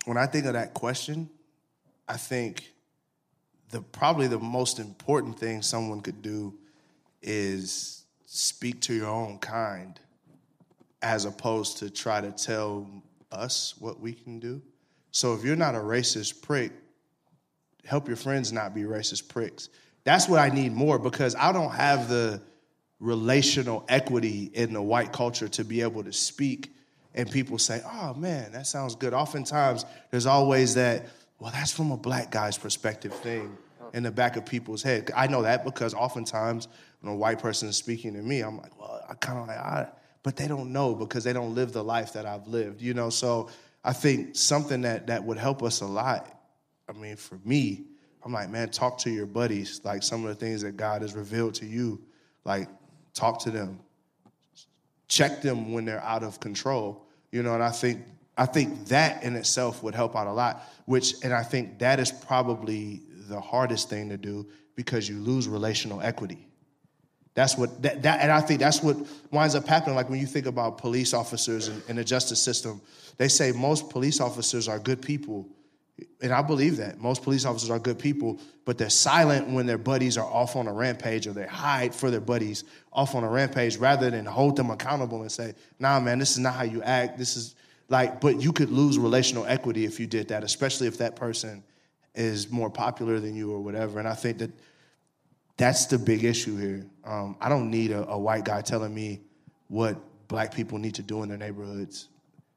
[0.05, 1.29] when I think of that question,
[2.09, 2.73] I think
[3.71, 6.55] the probably the most important thing someone could do
[7.23, 9.99] is speak to your own kind
[11.03, 12.89] as opposed to try to tell
[13.33, 14.61] us what we can do.
[15.11, 16.73] So if you're not a racist prick,
[17.85, 19.69] help your friends not be racist pricks.
[20.05, 22.43] That's what I need more because I don't have the
[23.01, 26.75] relational equity in the white culture to be able to speak
[27.15, 29.15] and people say, oh man, that sounds good.
[29.15, 31.07] Oftentimes, there's always that,
[31.39, 33.57] well, that's from a black guy's perspective thing
[33.93, 35.11] in the back of people's head.
[35.15, 36.69] I know that because oftentimes
[37.01, 39.59] when a white person is speaking to me, I'm like, well, I kind of like,
[39.59, 39.89] I,
[40.23, 43.11] but they don't know because they don't live the life that I've lived, you know?
[43.11, 43.51] So
[43.85, 46.29] I think something that, that would help us a lot,
[46.89, 47.85] I mean, for me,
[48.25, 49.83] I'm like, man, talk to your buddies.
[49.85, 52.01] Like some of the things that God has revealed to you,
[52.45, 52.69] like
[53.13, 53.79] talk to them.
[55.07, 57.04] Check them when they're out of control
[57.35, 58.05] you know, and I think
[58.37, 60.63] I think that in itself would help out a lot.
[60.87, 65.49] Which, and I think that is probably the hardest thing to do because you lose
[65.49, 66.47] relational equity.
[67.35, 68.97] That's what that, that and I think that's what
[69.33, 69.97] winds up happening.
[69.97, 72.81] Like when you think about police officers and, in the justice system,
[73.17, 75.49] they say most police officers are good people
[76.21, 79.79] and I believe that most police officers are good people, but they're silent when their
[79.79, 83.29] buddies are off on a rampage or they hide for their buddies off on a
[83.29, 86.83] rampage rather than hold them accountable and say, nah, man, this is not how you
[86.83, 87.19] act.
[87.19, 87.55] This is
[87.89, 91.63] like, but you could lose relational equity if you did that, especially if that person
[92.15, 93.99] is more popular than you or whatever.
[93.99, 94.51] And I think that
[95.57, 96.87] that's the big issue here.
[97.05, 99.21] Um, I don't need a, a white guy telling me
[99.69, 102.09] what black people need to do in their neighborhoods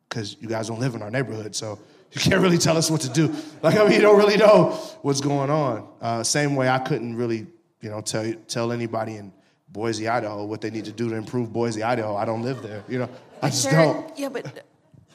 [0.10, 1.56] because you guys don't live in our neighborhood.
[1.56, 1.78] So
[2.12, 3.34] you can't really tell us what to do.
[3.62, 5.88] Like, I mean, you don't really know what's going on.
[6.02, 7.48] Uh, same way I couldn't really,
[7.82, 9.32] you know, tell, tell anybody in
[9.70, 12.16] Boise, Idaho what they need to do to improve Boise, Idaho.
[12.16, 13.10] I don't live there, you know.
[13.42, 14.18] I just don't.
[14.18, 14.66] Yeah, but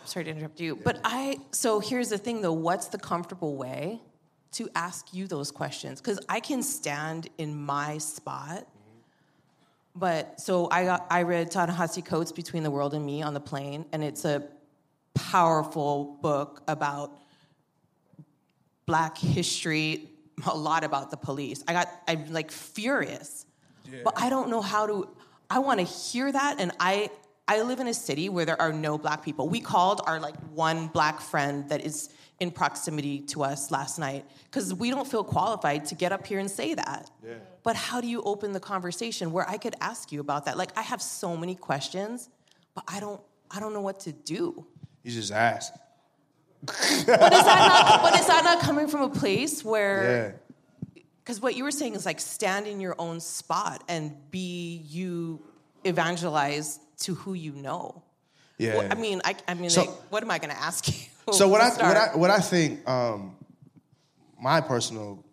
[0.05, 0.76] sorry to interrupt you.
[0.76, 4.01] But I, so here's the thing though what's the comfortable way
[4.53, 6.01] to ask you those questions?
[6.01, 8.66] Because I can stand in my spot.
[9.95, 13.40] But so I got, I read Ta-Nehisi Coates' Between the World and Me on the
[13.40, 14.43] plane, and it's a
[15.15, 17.13] powerful book about
[18.87, 20.09] black history
[20.47, 21.63] a lot about the police.
[21.69, 23.47] I got I'm like furious.
[24.05, 25.09] But I don't know how to
[25.51, 27.11] I want to hear that and I
[27.47, 29.49] I live in a city where there are no black people.
[29.49, 32.11] We called our like one black friend that is
[32.41, 36.39] in proximity to us last night cuz we don't feel qualified to get up here
[36.39, 37.11] and say that.
[37.25, 37.35] Yeah.
[37.63, 40.57] But how do you open the conversation where I could ask you about that?
[40.57, 42.31] Like I have so many questions,
[42.75, 44.67] but I don't I don't know what to do.
[45.03, 45.72] You just ask.
[46.64, 50.36] but is that not but is that not coming from a place where
[50.94, 51.03] Yeah.
[51.24, 55.42] because what you were saying is like stand in your own spot and be you
[55.84, 58.03] evangelize to who you know.
[58.59, 58.76] Yeah.
[58.76, 60.94] What- I mean, I, I mean, So- like, what am I going to ask you?
[61.32, 61.96] So what I what?
[61.96, 63.36] I what I think um,
[64.40, 65.24] my personal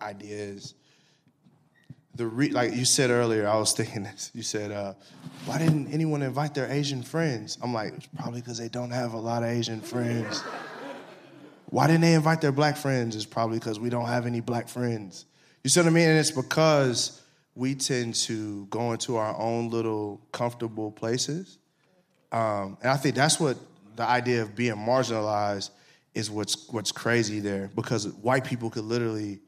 [0.00, 0.74] idea is
[2.18, 3.48] the re- like you said earlier.
[3.48, 4.30] I was thinking this.
[4.34, 4.94] You said, uh,
[5.46, 9.18] "Why didn't anyone invite their Asian friends?" I'm like, probably because they don't have a
[9.18, 10.42] lot of Asian friends.
[11.70, 13.14] Why didn't they invite their black friends?
[13.14, 15.26] It's probably because we don't have any black friends.
[15.62, 16.08] You see what I mean?
[16.08, 17.22] And it's because
[17.54, 21.58] we tend to go into our own little comfortable places.
[22.32, 23.56] Um, and I think that's what
[23.96, 25.70] the idea of being marginalized
[26.14, 29.40] is what's what's crazy there because white people could literally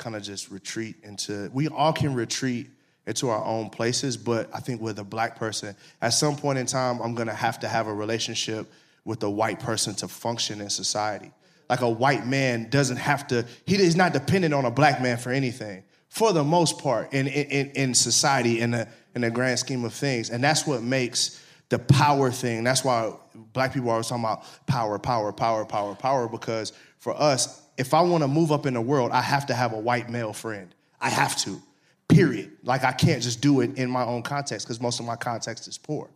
[0.00, 2.68] kind of just retreat into we all can retreat
[3.06, 6.66] into our own places but i think with a black person at some point in
[6.66, 8.66] time i'm to have to have a relationship
[9.04, 11.30] with a white person to function in society
[11.68, 15.16] like a white man doesn't have to he is not dependent on a black man
[15.16, 19.30] for anything for the most part in in, in, in society in the in the
[19.30, 21.40] grand scheme of things and that's what makes
[21.70, 22.62] the power thing.
[22.62, 23.12] That's why
[23.52, 26.28] black people are always talking about power, power, power, power, power.
[26.28, 29.54] Because for us, if I want to move up in the world, I have to
[29.54, 30.74] have a white male friend.
[31.00, 31.62] I have to.
[32.08, 32.52] Period.
[32.62, 35.66] Like I can't just do it in my own context because most of my context
[35.66, 36.10] is poor.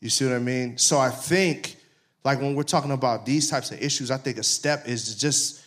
[0.00, 0.78] You see what I mean?
[0.78, 1.76] So I think,
[2.24, 5.18] like when we're talking about these types of issues, I think a step is to
[5.20, 5.64] just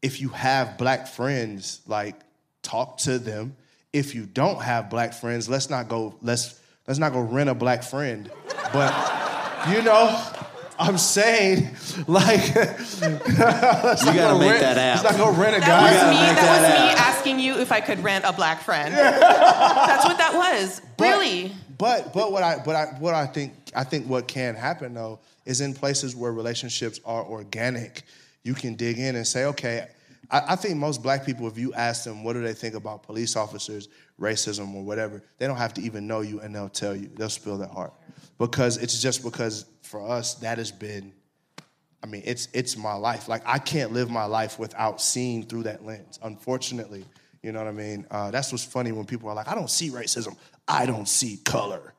[0.00, 2.14] if you have black friends, like
[2.62, 3.56] talk to them.
[3.92, 6.14] If you don't have black friends, let's not go.
[6.22, 8.30] Let's let's not go rent a black friend.
[8.72, 8.92] But
[9.68, 10.24] you know,
[10.78, 15.04] I'm saying like You gotta make rent- that app.
[15.04, 15.66] Let's not go rent a guy.
[15.66, 16.08] That guy.
[16.08, 16.34] was me.
[16.34, 18.94] That, was me asking you if I could rent a black friend.
[18.94, 20.80] That's what that was.
[20.98, 21.52] really.
[21.78, 25.20] But but what I but I what I think I think what can happen though
[25.44, 28.02] is in places where relationships are organic,
[28.42, 29.88] you can dig in and say, okay,
[30.30, 33.02] I, I think most black people, if you ask them what do they think about
[33.02, 33.88] police officers,
[34.20, 37.10] racism or whatever, they don't have to even know you and they'll tell you.
[37.16, 37.92] They'll spill their heart.
[38.38, 41.12] Because it's just because for us that has been
[42.02, 43.28] I mean, it's it's my life.
[43.28, 46.18] Like I can't live my life without seeing through that lens.
[46.22, 47.04] Unfortunately,
[47.42, 48.04] you know what I mean.
[48.10, 50.36] Uh, that's what's funny when people are like, "I don't see racism.
[50.68, 51.94] I don't see color,"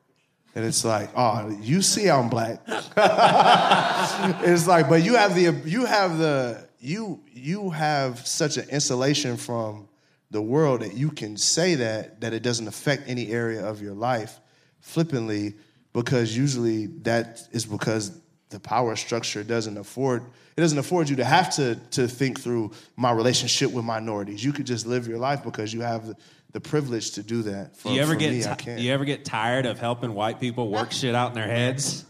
[0.54, 5.86] and it's like, "Oh, you see I'm black." it's like, but you have the you
[5.86, 9.88] have the you you have such an insulation from
[10.30, 13.94] the world that you can say that that it doesn't affect any area of your
[13.94, 14.38] life
[14.80, 15.54] flippantly
[15.96, 18.20] because usually that is because
[18.50, 20.22] the power structure doesn't afford
[20.54, 24.44] it doesn't afford you to have to to think through my relationship with minorities.
[24.44, 26.16] You could just live your life because you have the,
[26.52, 27.76] the privilege to do that.
[27.76, 28.80] For, Do you ever get me, ti- can't.
[28.80, 32.04] you ever get tired of helping white people work shit out in their heads?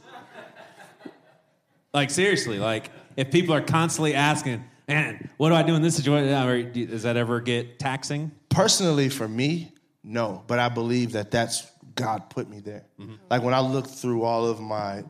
[1.94, 5.96] Like seriously, like if people are constantly asking, "Man, what do I do in this
[5.96, 8.32] situation?" Or Does that ever get taxing?
[8.48, 9.72] Personally, for me,
[10.02, 10.42] no.
[10.48, 11.66] But I believe that that's
[11.96, 12.84] God put me there.
[13.30, 15.02] Like when I look through all of my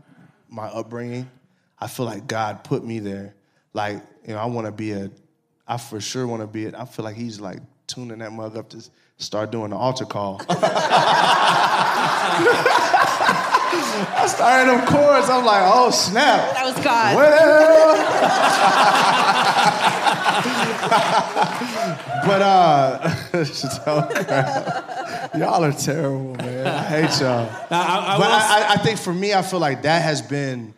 [0.48, 1.28] my upbringing,
[1.78, 3.34] I feel like God put me there.
[3.74, 5.10] Like you know, I want to be a.
[5.68, 6.74] I for sure want to be it.
[6.74, 8.82] I feel like He's like tuning that mug up to
[9.18, 10.40] start doing the altar call.
[14.08, 15.28] I started them chords.
[15.28, 16.54] I'm like, oh snap!
[16.54, 17.16] That was God.
[22.26, 23.14] but uh,
[25.38, 26.66] y'all are terrible, man.
[26.66, 27.48] I hate y'all.
[27.70, 30.74] I- I but I, I, think for me, I feel like that has been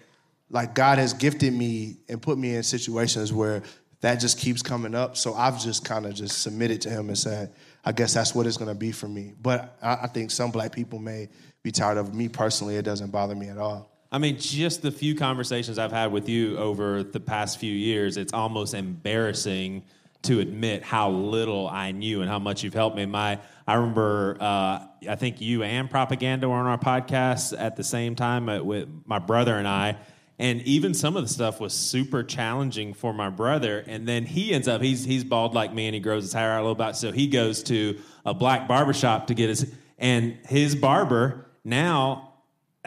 [0.51, 3.63] like God has gifted me and put me in situations where
[4.01, 5.17] that just keeps coming up.
[5.17, 7.53] So I've just kind of just submitted to Him and said,
[7.85, 9.35] I guess that's what it's going to be for me.
[9.41, 11.29] But I, I think some black people may
[11.63, 12.15] be tired of it.
[12.15, 12.77] me personally.
[12.77, 13.91] It doesn't bother me at all.
[14.11, 18.17] I mean, just the few conversations I've had with you over the past few years,
[18.17, 19.85] it's almost embarrassing
[20.23, 23.07] to admit how little I knew and how much you've helped me.
[23.07, 27.85] My, I remember, uh, I think you and Propaganda were on our podcast at the
[27.85, 29.97] same time uh, with my brother and I.
[30.41, 33.83] And even some of the stuff was super challenging for my brother.
[33.87, 36.53] And then he ends up, he's, he's bald like me and he grows his hair
[36.53, 36.97] out a little bit.
[36.97, 42.28] So he goes to a black barber shop to get his, and his barber now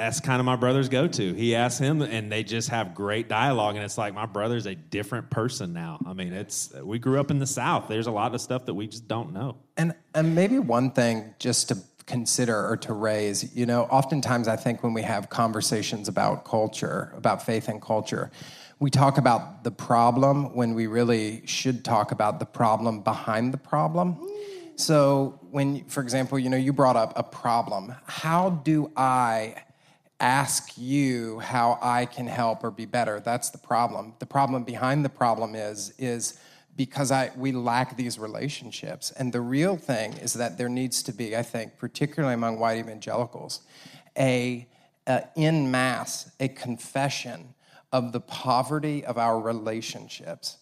[0.01, 1.33] that's kind of my brother's go to.
[1.33, 3.75] He asks him, and they just have great dialogue.
[3.75, 5.99] And it's like my brother's a different person now.
[6.07, 7.87] I mean, it's we grew up in the South.
[7.87, 9.57] There's a lot of stuff that we just don't know.
[9.77, 14.55] And and maybe one thing just to consider or to raise, you know, oftentimes I
[14.55, 18.31] think when we have conversations about culture, about faith and culture,
[18.79, 23.59] we talk about the problem when we really should talk about the problem behind the
[23.59, 24.17] problem.
[24.77, 27.93] So when, for example, you know, you brought up a problem.
[28.07, 29.55] How do I
[30.21, 33.19] ask you how I can help or be better?
[33.19, 34.13] That's the problem.
[34.19, 36.39] The problem behind the problem is is
[36.77, 39.11] because I we lack these relationships.
[39.11, 42.77] And the real thing is that there needs to be, I think, particularly among white
[42.77, 43.61] evangelicals,
[44.17, 44.67] a,
[45.07, 47.53] a in mass a confession
[47.91, 50.57] of the poverty of our relationships.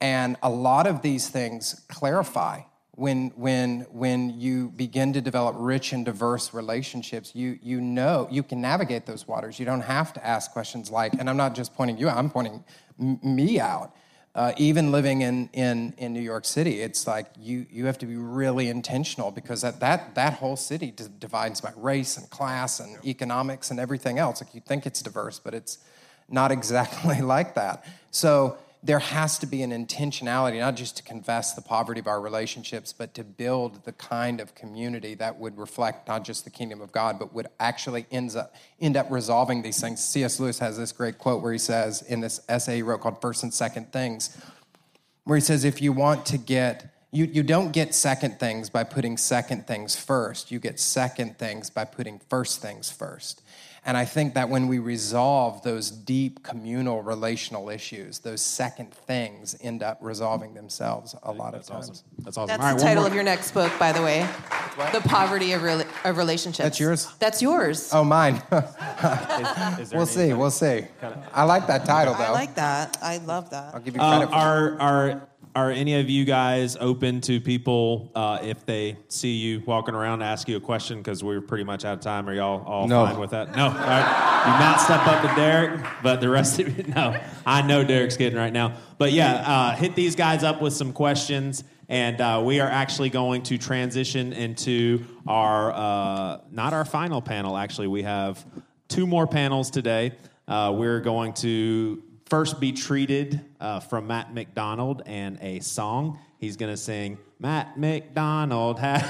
[0.00, 2.62] And a lot of these things clarify
[2.94, 8.42] when, when, when you begin to develop rich and diverse relationships, you, you know you
[8.42, 9.58] can navigate those waters.
[9.58, 12.28] You don't have to ask questions like, and I'm not just pointing you out, I'm
[12.28, 12.62] pointing
[13.00, 13.94] m- me out.
[14.34, 18.06] Uh, even living in, in, in New York City, it's like you, you have to
[18.06, 22.80] be really intentional because that, that, that whole city d- divides by race and class
[22.80, 24.42] and economics and everything else.
[24.42, 25.78] Like you think it's diverse, but it's
[26.30, 27.84] not exactly like that.
[28.10, 32.20] So there has to be an intentionality, not just to confess the poverty of our
[32.20, 36.80] relationships, but to build the kind of community that would reflect not just the kingdom
[36.80, 40.04] of God, but would actually ends up, end up resolving these things.
[40.04, 40.40] C.S.
[40.40, 43.44] Lewis has this great quote where he says, in this essay he wrote called First
[43.44, 44.36] and Second Things,
[45.24, 48.84] where he says, if you want to get you, you don't get second things by
[48.84, 50.50] putting second things first.
[50.50, 53.42] You get second things by putting first things first.
[53.84, 59.56] And I think that when we resolve those deep communal relational issues, those second things
[59.60, 61.90] end up resolving themselves a lot of times.
[61.90, 62.04] Awesome.
[62.20, 62.46] That's awesome.
[62.46, 64.20] That's All right, the title of your next book, by the way.
[64.92, 66.62] The poverty of, rela- of relationships.
[66.64, 67.08] That's yours?
[67.18, 67.90] That's yours.
[67.92, 68.36] Oh, mine.
[68.52, 70.32] is there we'll any- see.
[70.32, 70.84] We'll see.
[71.32, 72.22] I like that title, though.
[72.22, 72.96] I like that.
[73.02, 73.74] I love that.
[73.74, 77.40] I'll give you Uh, credit for are are are any of you guys open to
[77.40, 80.98] people uh, if they see you walking around to ask you a question?
[80.98, 82.28] Because we're pretty much out of time.
[82.28, 83.04] Are y'all all No.
[83.06, 83.54] fine with that?
[83.54, 83.66] No.
[83.66, 84.42] All right.
[84.46, 87.20] You not step up to Derek, but the rest of you, no.
[87.44, 88.76] I know Derek's kidding right now.
[88.98, 91.64] But yeah, uh, hit these guys up with some questions.
[91.88, 97.56] And uh, we are actually going to transition into our, uh, not our final panel,
[97.58, 97.88] actually.
[97.88, 98.42] We have
[98.88, 100.12] two more panels today.
[100.48, 102.02] Uh, we're going to
[102.32, 106.18] first be treated uh, from Matt MacDonald and a song.
[106.38, 108.78] He's going to sing Matt MacDonald.
[108.78, 109.02] ha-"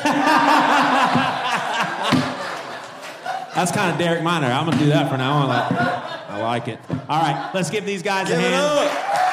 [3.54, 4.48] That's kind of Derek Minor.
[4.48, 5.50] I'm going to do that for now on.
[5.50, 6.80] I like it.
[7.08, 9.31] All right, let's give these guys a hand.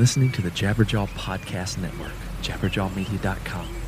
[0.00, 3.79] Listening to the Jabberjaw Podcast Network, jabberjawmedia.com.